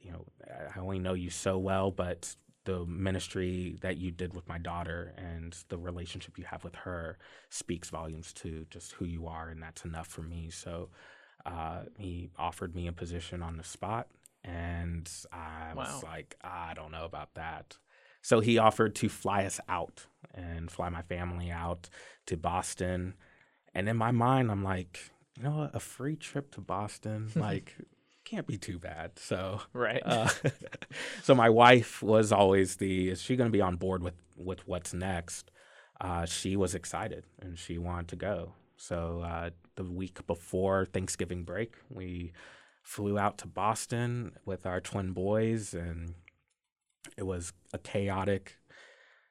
you 0.00 0.12
know, 0.12 0.26
I 0.74 0.78
only 0.78 0.98
know 0.98 1.14
you 1.14 1.30
so 1.30 1.58
well, 1.58 1.90
but 1.90 2.36
the 2.64 2.84
ministry 2.84 3.78
that 3.80 3.96
you 3.96 4.10
did 4.10 4.34
with 4.34 4.46
my 4.46 4.58
daughter 4.58 5.14
and 5.16 5.56
the 5.68 5.78
relationship 5.78 6.36
you 6.38 6.44
have 6.44 6.64
with 6.64 6.74
her 6.74 7.16
speaks 7.48 7.88
volumes 7.88 8.32
to 8.34 8.66
just 8.70 8.92
who 8.92 9.06
you 9.06 9.26
are, 9.26 9.48
and 9.48 9.62
that's 9.62 9.84
enough 9.84 10.06
for 10.06 10.22
me. 10.22 10.50
So 10.50 10.90
uh, 11.46 11.82
he 11.96 12.30
offered 12.38 12.74
me 12.74 12.86
a 12.86 12.92
position 12.92 13.42
on 13.42 13.56
the 13.56 13.64
spot, 13.64 14.08
and 14.44 15.10
I 15.32 15.72
wow. 15.74 15.82
was 15.82 16.02
like, 16.02 16.36
I 16.42 16.74
don't 16.74 16.92
know 16.92 17.04
about 17.04 17.34
that. 17.34 17.76
So 18.22 18.40
he 18.40 18.58
offered 18.58 18.94
to 18.96 19.08
fly 19.08 19.44
us 19.44 19.60
out 19.68 20.06
and 20.34 20.70
fly 20.70 20.88
my 20.88 21.02
family 21.02 21.50
out 21.50 21.88
to 22.26 22.36
Boston. 22.36 23.14
And 23.74 23.88
in 23.88 23.96
my 23.96 24.10
mind, 24.10 24.50
I'm 24.50 24.64
like, 24.64 25.10
you 25.36 25.44
know 25.44 25.56
what? 25.56 25.74
A 25.74 25.80
free 25.80 26.16
trip 26.16 26.50
to 26.52 26.60
Boston, 26.60 27.30
like, 27.36 27.76
can't 28.24 28.46
be 28.46 28.58
too 28.58 28.78
bad. 28.78 29.12
So 29.18 29.62
right. 29.72 30.02
Uh, 30.04 30.28
so 31.22 31.34
my 31.34 31.48
wife 31.48 32.02
was 32.02 32.30
always 32.32 32.76
the 32.76 33.08
is 33.10 33.22
she 33.22 33.36
going 33.36 33.48
to 33.48 33.56
be 33.56 33.62
on 33.62 33.76
board 33.76 34.02
with 34.02 34.14
with 34.36 34.66
what's 34.68 34.92
next? 34.92 35.50
Uh, 36.00 36.26
she 36.26 36.54
was 36.54 36.74
excited 36.74 37.24
and 37.40 37.58
she 37.58 37.78
wanted 37.78 38.08
to 38.08 38.16
go. 38.16 38.52
So 38.76 39.22
uh, 39.24 39.50
the 39.78 39.84
week 39.84 40.26
before 40.26 40.84
Thanksgiving 40.84 41.44
break, 41.44 41.76
we 41.88 42.32
flew 42.82 43.16
out 43.18 43.38
to 43.38 43.46
Boston 43.46 44.32
with 44.44 44.66
our 44.66 44.80
twin 44.80 45.12
boys, 45.12 45.72
and 45.72 46.14
it 47.16 47.22
was 47.22 47.52
a 47.72 47.78
chaotic 47.78 48.58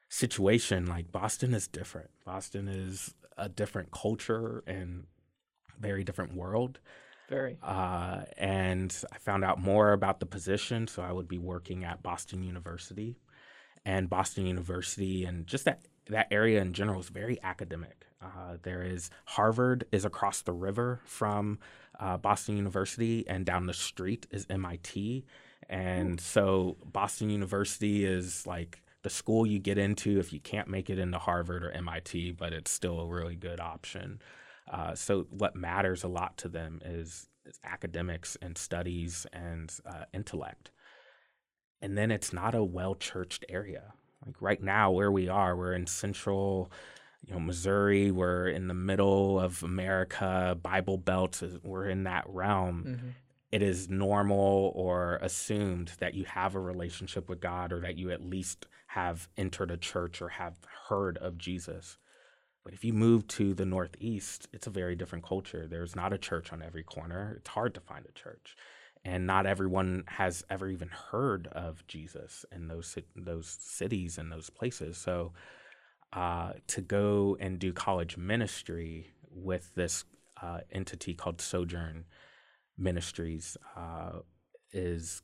situation. 0.08 0.86
Like 0.86 1.12
Boston 1.12 1.52
is 1.52 1.68
different. 1.68 2.10
Boston 2.24 2.66
is 2.66 3.14
a 3.36 3.48
different 3.48 3.90
culture, 3.90 4.64
and 4.66 5.04
very 5.78 6.02
different 6.02 6.34
world. 6.34 6.80
Very. 7.28 7.58
Uh, 7.62 8.22
and 8.38 8.96
I 9.12 9.18
found 9.18 9.44
out 9.44 9.60
more 9.60 9.92
about 9.92 10.18
the 10.18 10.26
position. 10.26 10.86
So 10.88 11.02
I 11.02 11.12
would 11.12 11.28
be 11.28 11.38
working 11.38 11.84
at 11.84 12.02
Boston 12.02 12.42
University, 12.42 13.18
and 13.84 14.08
Boston 14.08 14.46
University 14.46 15.24
and 15.24 15.46
just 15.46 15.66
that 15.66 15.82
that 16.08 16.28
area 16.30 16.62
in 16.62 16.72
general 16.72 17.00
is 17.00 17.10
very 17.10 17.38
academic. 17.42 18.07
Uh, 18.22 18.56
there 18.62 18.82
is 18.82 19.10
Harvard 19.24 19.84
is 19.92 20.04
across 20.04 20.42
the 20.42 20.52
river 20.52 21.00
from 21.04 21.58
uh, 22.00 22.16
Boston 22.16 22.56
University, 22.56 23.24
and 23.28 23.46
down 23.46 23.66
the 23.66 23.74
street 23.74 24.26
is 24.30 24.46
MIT. 24.50 25.24
And 25.68 26.20
so 26.20 26.76
Boston 26.84 27.30
University 27.30 28.04
is 28.04 28.46
like 28.46 28.82
the 29.02 29.10
school 29.10 29.46
you 29.46 29.58
get 29.58 29.78
into 29.78 30.18
if 30.18 30.32
you 30.32 30.40
can't 30.40 30.68
make 30.68 30.90
it 30.90 30.98
into 30.98 31.18
Harvard 31.18 31.62
or 31.62 31.70
MIT, 31.70 32.32
but 32.32 32.52
it's 32.52 32.70
still 32.70 33.00
a 33.00 33.06
really 33.06 33.36
good 33.36 33.60
option. 33.60 34.20
Uh, 34.70 34.94
so 34.94 35.26
what 35.30 35.54
matters 35.54 36.02
a 36.02 36.08
lot 36.08 36.36
to 36.38 36.48
them 36.48 36.80
is, 36.84 37.28
is 37.46 37.58
academics 37.64 38.36
and 38.42 38.58
studies 38.58 39.26
and 39.32 39.72
uh, 39.86 40.04
intellect. 40.12 40.70
And 41.80 41.96
then 41.96 42.10
it's 42.10 42.32
not 42.32 42.54
a 42.54 42.64
well 42.64 42.94
churched 42.94 43.44
area. 43.48 43.92
Like 44.26 44.40
right 44.40 44.62
now, 44.62 44.90
where 44.90 45.12
we 45.12 45.28
are, 45.28 45.56
we're 45.56 45.74
in 45.74 45.86
central, 45.86 46.72
you 47.24 47.32
know, 47.32 47.40
Missouri. 47.40 48.10
We're 48.10 48.48
in 48.48 48.68
the 48.68 48.74
middle 48.74 49.38
of 49.38 49.62
America. 49.62 50.56
Bible 50.60 50.98
Belt. 50.98 51.42
We're 51.62 51.88
in 51.88 52.04
that 52.04 52.24
realm. 52.28 52.84
Mm-hmm. 52.86 53.08
It 53.50 53.62
is 53.62 53.88
normal 53.88 54.72
or 54.74 55.16
assumed 55.22 55.92
that 56.00 56.14
you 56.14 56.24
have 56.24 56.54
a 56.54 56.60
relationship 56.60 57.28
with 57.28 57.40
God, 57.40 57.72
or 57.72 57.80
that 57.80 57.96
you 57.96 58.10
at 58.10 58.22
least 58.22 58.66
have 58.88 59.28
entered 59.36 59.70
a 59.70 59.76
church 59.76 60.20
or 60.20 60.28
have 60.28 60.56
heard 60.88 61.16
of 61.18 61.38
Jesus. 61.38 61.96
But 62.64 62.74
if 62.74 62.84
you 62.84 62.92
move 62.92 63.26
to 63.28 63.54
the 63.54 63.64
Northeast, 63.64 64.48
it's 64.52 64.66
a 64.66 64.70
very 64.70 64.94
different 64.94 65.24
culture. 65.24 65.66
There's 65.66 65.96
not 65.96 66.12
a 66.12 66.18
church 66.18 66.52
on 66.52 66.62
every 66.62 66.82
corner. 66.82 67.34
It's 67.38 67.48
hard 67.48 67.74
to 67.74 67.80
find 67.80 68.04
a 68.06 68.12
church 68.12 68.56
and 69.04 69.26
not 69.26 69.46
everyone 69.46 70.04
has 70.06 70.44
ever 70.50 70.68
even 70.68 70.88
heard 70.88 71.46
of 71.48 71.86
Jesus 71.86 72.44
in 72.52 72.68
those 72.68 72.96
those 73.16 73.56
cities 73.60 74.18
and 74.18 74.30
those 74.30 74.50
places. 74.50 74.96
So 74.96 75.32
uh, 76.12 76.52
to 76.68 76.80
go 76.80 77.36
and 77.40 77.58
do 77.58 77.72
college 77.72 78.16
ministry 78.16 79.10
with 79.30 79.74
this 79.74 80.04
uh, 80.42 80.60
entity 80.70 81.14
called 81.14 81.40
Sojourn 81.40 82.04
Ministries 82.76 83.56
uh, 83.76 84.20
is 84.72 85.22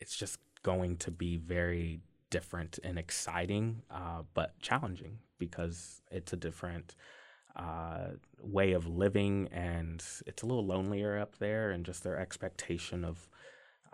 it's 0.00 0.16
just 0.16 0.38
going 0.62 0.96
to 0.98 1.10
be 1.10 1.36
very 1.36 2.00
different 2.30 2.78
and 2.82 2.98
exciting, 2.98 3.82
uh, 3.90 4.22
but 4.34 4.58
challenging 4.60 5.18
because 5.38 6.02
it's 6.10 6.32
a 6.32 6.36
different 6.36 6.96
uh, 7.56 8.08
way 8.40 8.72
of 8.72 8.86
living, 8.86 9.48
and 9.52 10.04
it's 10.26 10.42
a 10.42 10.46
little 10.46 10.66
lonelier 10.66 11.18
up 11.18 11.38
there, 11.38 11.70
and 11.70 11.86
just 11.86 12.02
their 12.02 12.18
expectation 12.18 13.04
of 13.04 13.28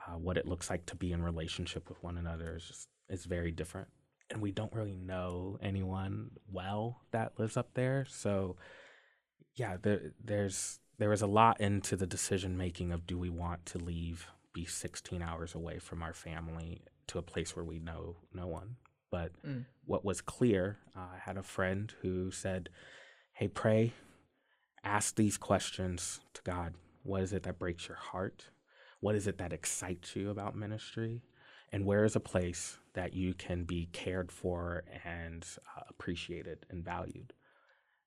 uh, 0.06 0.16
what 0.16 0.38
it 0.38 0.46
looks 0.46 0.70
like 0.70 0.86
to 0.86 0.96
be 0.96 1.12
in 1.12 1.22
relationship 1.22 1.88
with 1.88 2.02
one 2.02 2.16
another 2.16 2.56
is 2.56 2.64
just 2.64 2.88
is 3.08 3.24
very 3.24 3.50
different. 3.50 3.88
And 4.30 4.40
we 4.40 4.52
don't 4.52 4.72
really 4.72 4.94
know 4.94 5.58
anyone 5.60 6.30
well 6.52 7.00
that 7.10 7.38
lives 7.38 7.56
up 7.56 7.74
there, 7.74 8.06
so 8.08 8.56
yeah, 9.56 9.76
there, 9.82 10.12
there's 10.24 10.78
there 10.98 11.08
was 11.08 11.22
a 11.22 11.26
lot 11.26 11.60
into 11.60 11.96
the 11.96 12.06
decision 12.06 12.56
making 12.56 12.92
of 12.92 13.06
do 13.06 13.18
we 13.18 13.30
want 13.30 13.64
to 13.66 13.78
leave, 13.78 14.26
be 14.52 14.64
16 14.66 15.22
hours 15.22 15.54
away 15.54 15.78
from 15.78 16.02
our 16.02 16.12
family 16.12 16.82
to 17.08 17.18
a 17.18 17.22
place 17.22 17.56
where 17.56 17.64
we 17.64 17.78
know 17.78 18.16
no 18.34 18.46
one. 18.46 18.76
But 19.10 19.32
Mm. 19.42 19.64
what 19.86 20.04
was 20.04 20.20
clear, 20.20 20.78
uh, 20.94 21.08
I 21.14 21.18
had 21.18 21.36
a 21.38 21.42
friend 21.42 21.92
who 22.02 22.30
said, 22.30 22.68
hey, 23.32 23.48
pray, 23.48 23.94
ask 24.84 25.16
these 25.16 25.38
questions 25.38 26.20
to 26.34 26.42
God. 26.42 26.74
What 27.02 27.22
is 27.22 27.32
it 27.32 27.42
that 27.44 27.58
breaks 27.58 27.88
your 27.88 27.96
heart? 27.96 28.50
What 29.00 29.14
is 29.14 29.26
it 29.26 29.38
that 29.38 29.52
excites 29.54 30.14
you 30.14 30.28
about 30.30 30.54
ministry? 30.54 31.22
And 31.72 31.86
where 31.86 32.04
is 32.04 32.14
a 32.14 32.20
place 32.20 32.76
that 32.94 33.14
you 33.14 33.34
can 33.34 33.64
be 33.64 33.88
cared 33.92 34.32
for 34.32 34.84
and 35.04 35.46
uh, 35.76 35.82
appreciated 35.88 36.66
and 36.70 36.84
valued? 36.84 37.32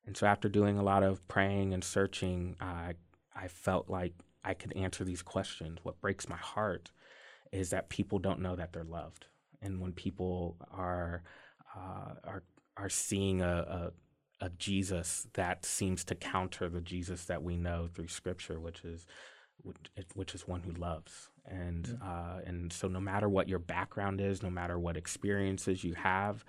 And 0.06 0.18
so, 0.18 0.28
after 0.28 0.50
doing 0.50 0.78
a 0.78 0.84
lot 0.84 1.04
of 1.04 1.26
praying 1.28 1.74
and 1.74 1.84
searching, 1.84 2.56
uh, 2.60 2.94
I 3.36 3.48
felt 3.48 3.90
like 3.90 4.14
I 4.44 4.54
could 4.54 4.74
answer 4.76 5.04
these 5.04 5.22
questions. 5.22 5.80
What 5.84 6.02
breaks 6.02 6.28
my 6.28 6.38
heart 6.38 6.92
is 7.52 7.70
that 7.70 7.90
people 7.90 8.20
don't 8.20 8.42
know 8.42 8.56
that 8.56 8.74
they're 8.74 8.84
loved, 8.84 9.28
and 9.62 9.80
when 9.80 9.94
people 9.94 10.58
are 10.72 11.24
uh, 11.76 12.16
are 12.24 12.44
are 12.76 12.90
seeing 12.90 13.42
a, 13.42 13.92
a, 14.42 14.46
a 14.46 14.50
Jesus 14.50 15.28
that 15.34 15.66
seems 15.66 16.04
to 16.06 16.16
counter 16.16 16.68
the 16.68 16.82
Jesus 16.82 17.26
that 17.26 17.44
we 17.44 17.56
know 17.56 17.88
through 17.88 18.08
Scripture, 18.08 18.60
which 18.60 18.84
is 18.84 19.06
which, 19.62 20.08
which 20.14 20.36
is 20.36 20.48
one 20.48 20.62
who 20.62 20.72
loves. 20.72 21.30
And 21.46 22.00
uh, 22.02 22.40
and 22.46 22.72
so, 22.72 22.88
no 22.88 23.00
matter 23.00 23.28
what 23.28 23.50
your 23.50 23.60
background 23.60 24.22
is, 24.22 24.42
no 24.42 24.50
matter 24.50 24.80
what 24.80 24.96
experiences 24.96 25.84
you 25.84 25.94
have, 25.96 26.46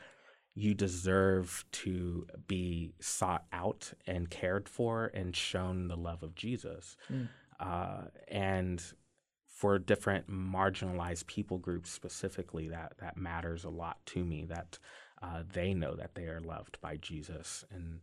you 0.54 0.72
deserve 0.72 1.64
to 1.72 2.26
be 2.46 2.92
sought 3.00 3.44
out 3.52 3.92
and 4.06 4.30
cared 4.30 4.68
for 4.68 5.10
and 5.12 5.34
shown 5.34 5.88
the 5.88 5.96
love 5.96 6.22
of 6.22 6.34
Jesus. 6.34 6.96
Mm. 7.12 7.28
Uh, 7.58 8.02
and 8.28 8.82
for 9.48 9.78
different 9.78 10.28
marginalized 10.28 11.26
people 11.26 11.58
groups 11.58 11.90
specifically, 11.90 12.68
that 12.68 12.92
that 13.00 13.16
matters 13.16 13.64
a 13.64 13.70
lot 13.70 13.98
to 14.06 14.24
me. 14.24 14.44
That 14.44 14.78
uh, 15.20 15.42
they 15.52 15.74
know 15.74 15.96
that 15.96 16.14
they 16.14 16.24
are 16.24 16.40
loved 16.40 16.80
by 16.80 16.98
Jesus, 16.98 17.64
and 17.70 18.00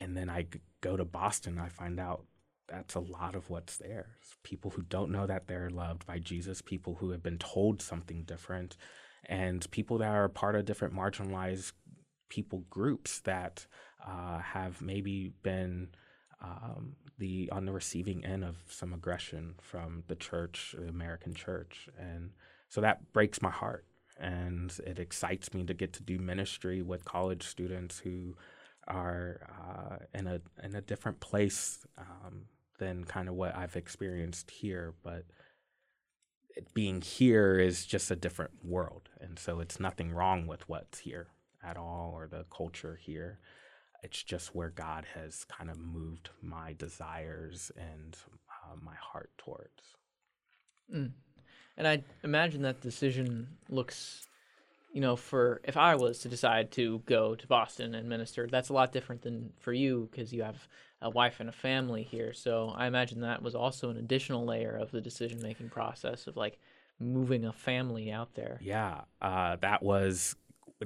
and 0.00 0.16
then 0.16 0.28
I 0.28 0.42
g- 0.42 0.60
go 0.82 0.96
to 0.96 1.04
Boston, 1.04 1.58
I 1.58 1.68
find 1.68 1.98
out 1.98 2.26
that's 2.68 2.94
a 2.94 3.00
lot 3.00 3.34
of 3.34 3.50
what's 3.50 3.76
there. 3.76 4.16
It's 4.20 4.36
people 4.42 4.70
who 4.70 4.82
don't 4.82 5.10
know 5.10 5.26
that 5.26 5.46
they're 5.46 5.70
loved 5.70 6.06
by 6.06 6.18
Jesus, 6.18 6.62
people 6.62 6.96
who 6.96 7.10
have 7.10 7.22
been 7.22 7.38
told 7.38 7.82
something 7.82 8.22
different, 8.24 8.76
and 9.26 9.70
people 9.70 9.98
that 9.98 10.10
are 10.10 10.28
part 10.28 10.56
of 10.56 10.64
different 10.64 10.94
marginalized 10.94 11.72
people 12.28 12.64
groups 12.70 13.20
that 13.20 13.66
uh, 14.06 14.38
have 14.38 14.82
maybe 14.82 15.32
been 15.42 15.88
um, 16.42 16.96
the 17.18 17.48
on 17.52 17.64
the 17.64 17.72
receiving 17.72 18.24
end 18.24 18.44
of 18.44 18.56
some 18.68 18.92
aggression 18.92 19.54
from 19.60 20.02
the 20.08 20.16
church, 20.16 20.74
the 20.78 20.88
American 20.88 21.34
church, 21.34 21.88
and 21.98 22.30
so 22.68 22.80
that 22.80 23.12
breaks 23.12 23.40
my 23.40 23.50
heart, 23.50 23.86
and 24.18 24.76
it 24.86 24.98
excites 24.98 25.54
me 25.54 25.64
to 25.64 25.74
get 25.74 25.92
to 25.94 26.02
do 26.02 26.18
ministry 26.18 26.82
with 26.82 27.04
college 27.04 27.44
students 27.46 28.00
who 28.00 28.34
are 28.88 29.40
uh, 29.60 29.96
in 30.18 30.26
a 30.26 30.40
in 30.62 30.74
a 30.74 30.80
different 30.80 31.20
place 31.20 31.86
um, 31.98 32.46
than 32.78 33.04
kind 33.04 33.28
of 33.28 33.34
what 33.34 33.56
I've 33.56 33.76
experienced 33.76 34.50
here, 34.50 34.94
but 35.02 35.24
being 36.72 37.00
here 37.00 37.58
is 37.58 37.84
just 37.84 38.10
a 38.10 38.16
different 38.16 38.52
world, 38.64 39.08
and 39.20 39.38
so 39.38 39.60
it's 39.60 39.80
nothing 39.80 40.12
wrong 40.12 40.46
with 40.46 40.68
what's 40.68 41.00
here 41.00 41.28
at 41.62 41.76
all 41.76 42.12
or 42.14 42.26
the 42.26 42.44
culture 42.54 42.98
here. 43.02 43.38
It's 44.02 44.22
just 44.22 44.54
where 44.54 44.68
God 44.68 45.06
has 45.14 45.44
kind 45.44 45.70
of 45.70 45.78
moved 45.78 46.28
my 46.42 46.74
desires 46.74 47.72
and 47.76 48.14
uh, 48.50 48.76
my 48.84 48.94
heart 49.00 49.30
towards. 49.38 49.94
Mm. 50.94 51.12
And 51.76 51.88
I 51.88 52.02
imagine 52.22 52.62
that 52.62 52.82
decision 52.82 53.48
looks, 53.68 54.28
you 54.94 55.00
know, 55.00 55.16
for 55.16 55.60
if 55.64 55.76
I 55.76 55.96
was 55.96 56.20
to 56.20 56.28
decide 56.28 56.70
to 56.72 57.02
go 57.04 57.34
to 57.34 57.46
Boston 57.48 57.96
and 57.96 58.08
minister, 58.08 58.46
that's 58.46 58.68
a 58.68 58.72
lot 58.72 58.92
different 58.92 59.22
than 59.22 59.52
for 59.58 59.72
you 59.72 60.08
because 60.10 60.32
you 60.32 60.44
have 60.44 60.68
a 61.02 61.10
wife 61.10 61.40
and 61.40 61.48
a 61.48 61.52
family 61.52 62.04
here. 62.04 62.32
So 62.32 62.72
I 62.76 62.86
imagine 62.86 63.20
that 63.22 63.42
was 63.42 63.56
also 63.56 63.90
an 63.90 63.96
additional 63.96 64.46
layer 64.46 64.76
of 64.76 64.92
the 64.92 65.00
decision 65.00 65.42
making 65.42 65.70
process 65.70 66.28
of 66.28 66.36
like 66.36 66.60
moving 67.00 67.44
a 67.44 67.52
family 67.52 68.12
out 68.12 68.34
there. 68.36 68.60
Yeah, 68.62 69.00
uh, 69.20 69.56
that 69.62 69.82
was 69.82 70.36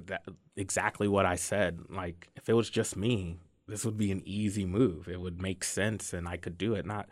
that, 0.06 0.22
exactly 0.56 1.06
what 1.06 1.26
I 1.26 1.36
said. 1.36 1.78
Like, 1.90 2.30
if 2.34 2.48
it 2.48 2.54
was 2.54 2.70
just 2.70 2.96
me, 2.96 3.36
this 3.66 3.84
would 3.84 3.98
be 3.98 4.10
an 4.10 4.22
easy 4.24 4.64
move. 4.64 5.08
It 5.08 5.20
would 5.20 5.42
make 5.42 5.62
sense, 5.62 6.14
and 6.14 6.26
I 6.26 6.38
could 6.38 6.56
do 6.56 6.72
it. 6.72 6.86
Not, 6.86 7.10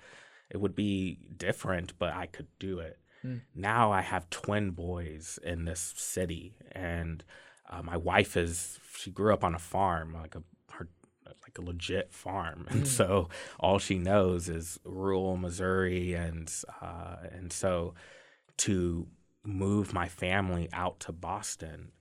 it 0.48 0.62
would 0.62 0.74
be 0.74 1.18
different, 1.36 1.92
but 1.98 2.14
I 2.14 2.24
could 2.24 2.48
do 2.58 2.78
it. 2.78 2.98
Hmm. 3.26 3.36
Now 3.54 3.90
I 3.92 4.02
have 4.02 4.30
twin 4.30 4.70
boys 4.70 5.38
in 5.42 5.64
this 5.64 5.94
city, 5.96 6.54
and 6.72 7.24
uh, 7.68 7.82
my 7.82 7.96
wife 7.96 8.36
is 8.36 8.78
she 8.96 9.10
grew 9.10 9.32
up 9.34 9.42
on 9.44 9.54
a 9.54 9.58
farm, 9.58 10.14
like 10.14 10.34
a 10.36 10.42
her 10.72 10.88
like 11.42 11.58
a 11.58 11.62
legit 11.62 12.12
farm, 12.12 12.66
and 12.70 12.82
Mm. 12.84 12.86
so 12.86 13.28
all 13.58 13.78
she 13.78 13.98
knows 13.98 14.48
is 14.48 14.78
rural 14.84 15.36
Missouri, 15.36 16.14
and 16.14 16.52
uh, 16.80 17.16
and 17.32 17.52
so 17.52 17.94
to 18.58 19.06
move 19.44 19.92
my 19.92 20.08
family 20.08 20.68
out 20.72 21.00
to 21.00 21.12
Boston, 21.12 21.92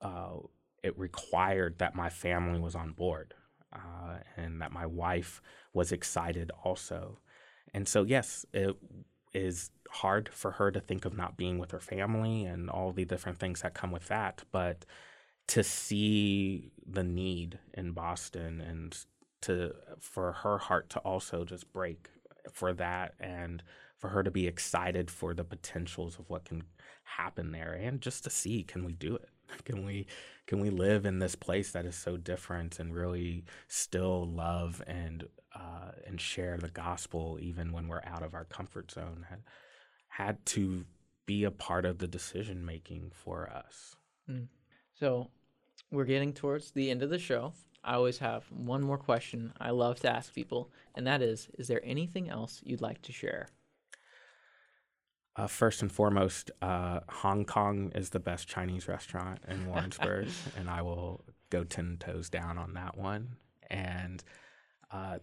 uh, 0.00 0.34
it 0.82 0.98
required 0.98 1.78
that 1.78 1.94
my 1.94 2.08
family 2.08 2.60
was 2.60 2.74
on 2.74 2.92
board 2.92 3.34
uh, 3.72 4.18
and 4.36 4.60
that 4.62 4.72
my 4.72 4.86
wife 4.86 5.40
was 5.72 5.92
excited 5.92 6.50
also. 6.64 7.18
And 7.74 7.88
so, 7.88 8.04
yes, 8.04 8.46
it 8.52 8.76
is 9.32 9.70
hard 9.90 10.28
for 10.32 10.52
her 10.52 10.70
to 10.70 10.80
think 10.80 11.04
of 11.04 11.16
not 11.16 11.36
being 11.36 11.58
with 11.58 11.70
her 11.70 11.80
family 11.80 12.44
and 12.44 12.68
all 12.70 12.92
the 12.92 13.04
different 13.04 13.38
things 13.38 13.62
that 13.62 13.74
come 13.74 13.90
with 13.90 14.08
that. 14.08 14.42
But 14.52 14.84
to 15.48 15.62
see 15.62 16.72
the 16.86 17.04
need 17.04 17.58
in 17.74 17.92
Boston 17.92 18.60
and 18.60 18.96
to 19.42 19.74
for 20.00 20.32
her 20.32 20.58
heart 20.58 20.90
to 20.90 20.98
also 21.00 21.44
just 21.44 21.72
break 21.72 22.10
for 22.52 22.72
that 22.72 23.14
and 23.20 23.62
for 23.96 24.08
her 24.08 24.22
to 24.22 24.30
be 24.30 24.46
excited 24.46 25.10
for 25.10 25.34
the 25.34 25.44
potentials 25.44 26.18
of 26.18 26.28
what 26.28 26.44
can 26.44 26.62
happen 27.04 27.52
there 27.52 27.72
and 27.72 28.00
just 28.00 28.24
to 28.24 28.30
see 28.30 28.62
can 28.62 28.84
we 28.84 28.92
do 28.92 29.14
it 29.14 29.28
can 29.64 29.84
we 29.84 30.06
can 30.46 30.60
we 30.60 30.70
live 30.70 31.06
in 31.06 31.18
this 31.18 31.34
place 31.34 31.72
that 31.72 31.86
is 31.86 31.94
so 31.94 32.16
different 32.16 32.78
and 32.78 32.94
really 32.94 33.44
still 33.68 34.26
love 34.26 34.82
and 34.86 35.24
uh, 35.54 35.92
and 36.06 36.20
share 36.20 36.58
the 36.58 36.68
gospel 36.68 37.38
even 37.40 37.72
when 37.72 37.88
we're 37.88 38.02
out 38.04 38.22
of 38.22 38.34
our 38.34 38.44
comfort 38.44 38.90
zone 38.90 39.26
had, 40.16 40.44
to 40.46 40.84
be 41.26 41.44
a 41.44 41.50
part 41.50 41.84
of 41.84 41.98
the 41.98 42.06
decision 42.06 42.64
making 42.64 43.10
for 43.12 43.48
us 43.50 43.96
So 44.98 45.28
we're 45.90 46.04
getting 46.04 46.32
towards 46.32 46.70
the 46.70 46.90
end 46.90 47.02
of 47.02 47.10
the 47.10 47.18
show. 47.18 47.52
I 47.84 47.94
always 47.94 48.18
have 48.18 48.44
one 48.50 48.82
more 48.82 48.98
question 48.98 49.52
I 49.60 49.70
love 49.70 50.00
to 50.00 50.10
ask 50.10 50.34
people, 50.34 50.70
and 50.94 51.06
that 51.06 51.22
is 51.22 51.48
Is 51.58 51.68
there 51.68 51.80
anything 51.84 52.28
else 52.28 52.60
you'd 52.64 52.80
like 52.80 53.02
to 53.02 53.12
share? 53.12 53.48
Uh, 55.36 55.46
first 55.46 55.82
and 55.82 55.92
foremost, 55.92 56.50
uh, 56.62 57.00
Hong 57.08 57.44
Kong 57.44 57.92
is 57.94 58.10
the 58.10 58.18
best 58.18 58.48
Chinese 58.48 58.88
restaurant 58.88 59.38
in 59.46 59.66
Warrensburg, 59.70 60.28
and 60.56 60.68
I 60.68 60.82
will 60.82 61.24
go 61.50 61.62
ten 61.62 61.98
toes 62.00 62.28
down 62.30 62.58
on 62.58 62.74
that 62.74 62.96
one. 62.96 63.36
And 63.70 64.24
uh, 64.90 65.18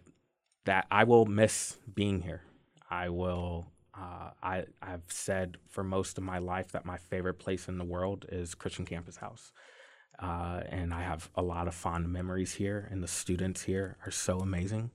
that 0.66 0.86
I 0.92 1.04
will 1.04 1.26
miss 1.26 1.78
being 1.94 2.22
here. 2.22 2.42
I 2.90 3.10
will. 3.10 3.66
Uh, 3.96 4.32
I 4.42 4.66
I've 4.82 5.06
said 5.10 5.58
for 5.70 5.84
most 5.84 6.18
of 6.18 6.24
my 6.24 6.40
life 6.40 6.72
that 6.72 6.86
my 6.86 6.98
favorite 6.98 7.36
place 7.36 7.68
in 7.68 7.78
the 7.78 7.84
world 7.84 8.26
is 8.30 8.56
Christian 8.56 8.86
Campus 8.86 9.18
House, 9.18 9.52
uh, 10.20 10.62
and 10.70 10.94
I 10.94 11.04
have 11.04 11.30
a 11.36 11.44
lot 11.44 11.68
of 11.68 11.76
fond 11.76 12.12
memories 12.12 12.54
here. 12.54 12.88
And 12.92 13.04
the 13.04 13.08
students 13.08 13.64
here 13.64 13.98
are 14.06 14.12
so 14.12 14.40
amazing, 14.40 14.92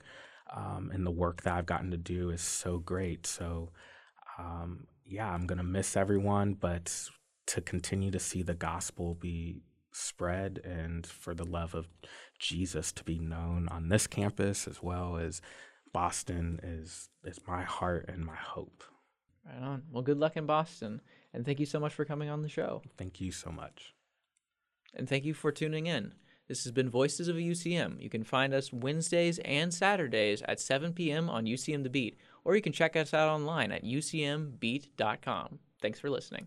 um, 0.55 0.91
and 0.93 1.07
the 1.07 1.13
work 1.13 1.43
that 1.43 1.55
I've 1.55 1.67
gotten 1.67 1.91
to 1.93 1.97
do 1.97 2.31
is 2.31 2.41
so 2.41 2.79
great. 2.79 3.27
So 3.27 3.71
um, 4.39 4.87
yeah, 5.07 5.33
I'm 5.33 5.47
gonna 5.47 5.63
miss 5.63 5.97
everyone, 5.97 6.55
but 6.55 7.11
to 7.47 7.61
continue 7.61 8.11
to 8.11 8.19
see 8.19 8.43
the 8.43 8.55
gospel 8.55 9.15
be 9.15 9.63
spread 9.93 10.61
and 10.65 11.07
for 11.07 11.35
the 11.35 11.45
love 11.45 11.75
of 11.75 11.89
Jesus 12.39 12.93
to 12.93 13.05
be 13.05 13.19
known 13.19 13.69
on 13.69 13.89
this 13.89 14.07
campus 14.07 14.69
as 14.69 14.83
well 14.83 15.17
as 15.17 15.41
Boston 15.93 16.61
is 16.63 17.09
is 17.25 17.41
my 17.47 17.63
heart 17.63 18.07
and 18.09 18.25
my 18.25 18.37
hope. 18.37 18.85
Right 19.45 19.63
on. 19.63 19.83
Well, 19.91 20.03
good 20.03 20.19
luck 20.19 20.37
in 20.37 20.47
Boston, 20.47 21.01
and 21.33 21.45
thank 21.45 21.61
you 21.61 21.67
so 21.67 21.81
much 21.81 21.95
for 21.95 22.05
coming 22.05 22.29
on 22.29 22.43
the 22.43 22.49
show. 22.49 22.83
Thank 22.97 23.21
you 23.21 23.33
so 23.33 23.51
much. 23.51 23.95
And 24.95 25.09
thank 25.09 25.25
you 25.25 25.35
for 25.35 25.53
tuning 25.53 25.87
in. 25.87 26.15
This 26.49 26.65
has 26.65 26.73
been 26.73 26.89
Voices 26.89 27.29
of 27.29 27.37
UCM. 27.37 28.01
You 28.03 28.09
can 28.09 28.25
find 28.25 28.55
us 28.55 28.73
Wednesdays 28.73 29.39
and 29.41 29.73
Saturdays 29.73 30.43
at 30.43 30.61
7 30.61 30.95
p.m. 30.95 31.29
on 31.29 31.45
UCM 31.45 31.83
The 31.83 31.91
Beat, 31.91 32.19
or 32.45 32.57
you 32.57 32.63
can 32.63 32.73
check 32.73 32.97
us 32.97 33.13
out 33.13 33.29
online 33.29 33.71
at 33.71 33.85
ucmbeat.com. 33.85 35.59
Thanks 35.81 36.01
for 36.01 36.09
listening. 36.09 36.47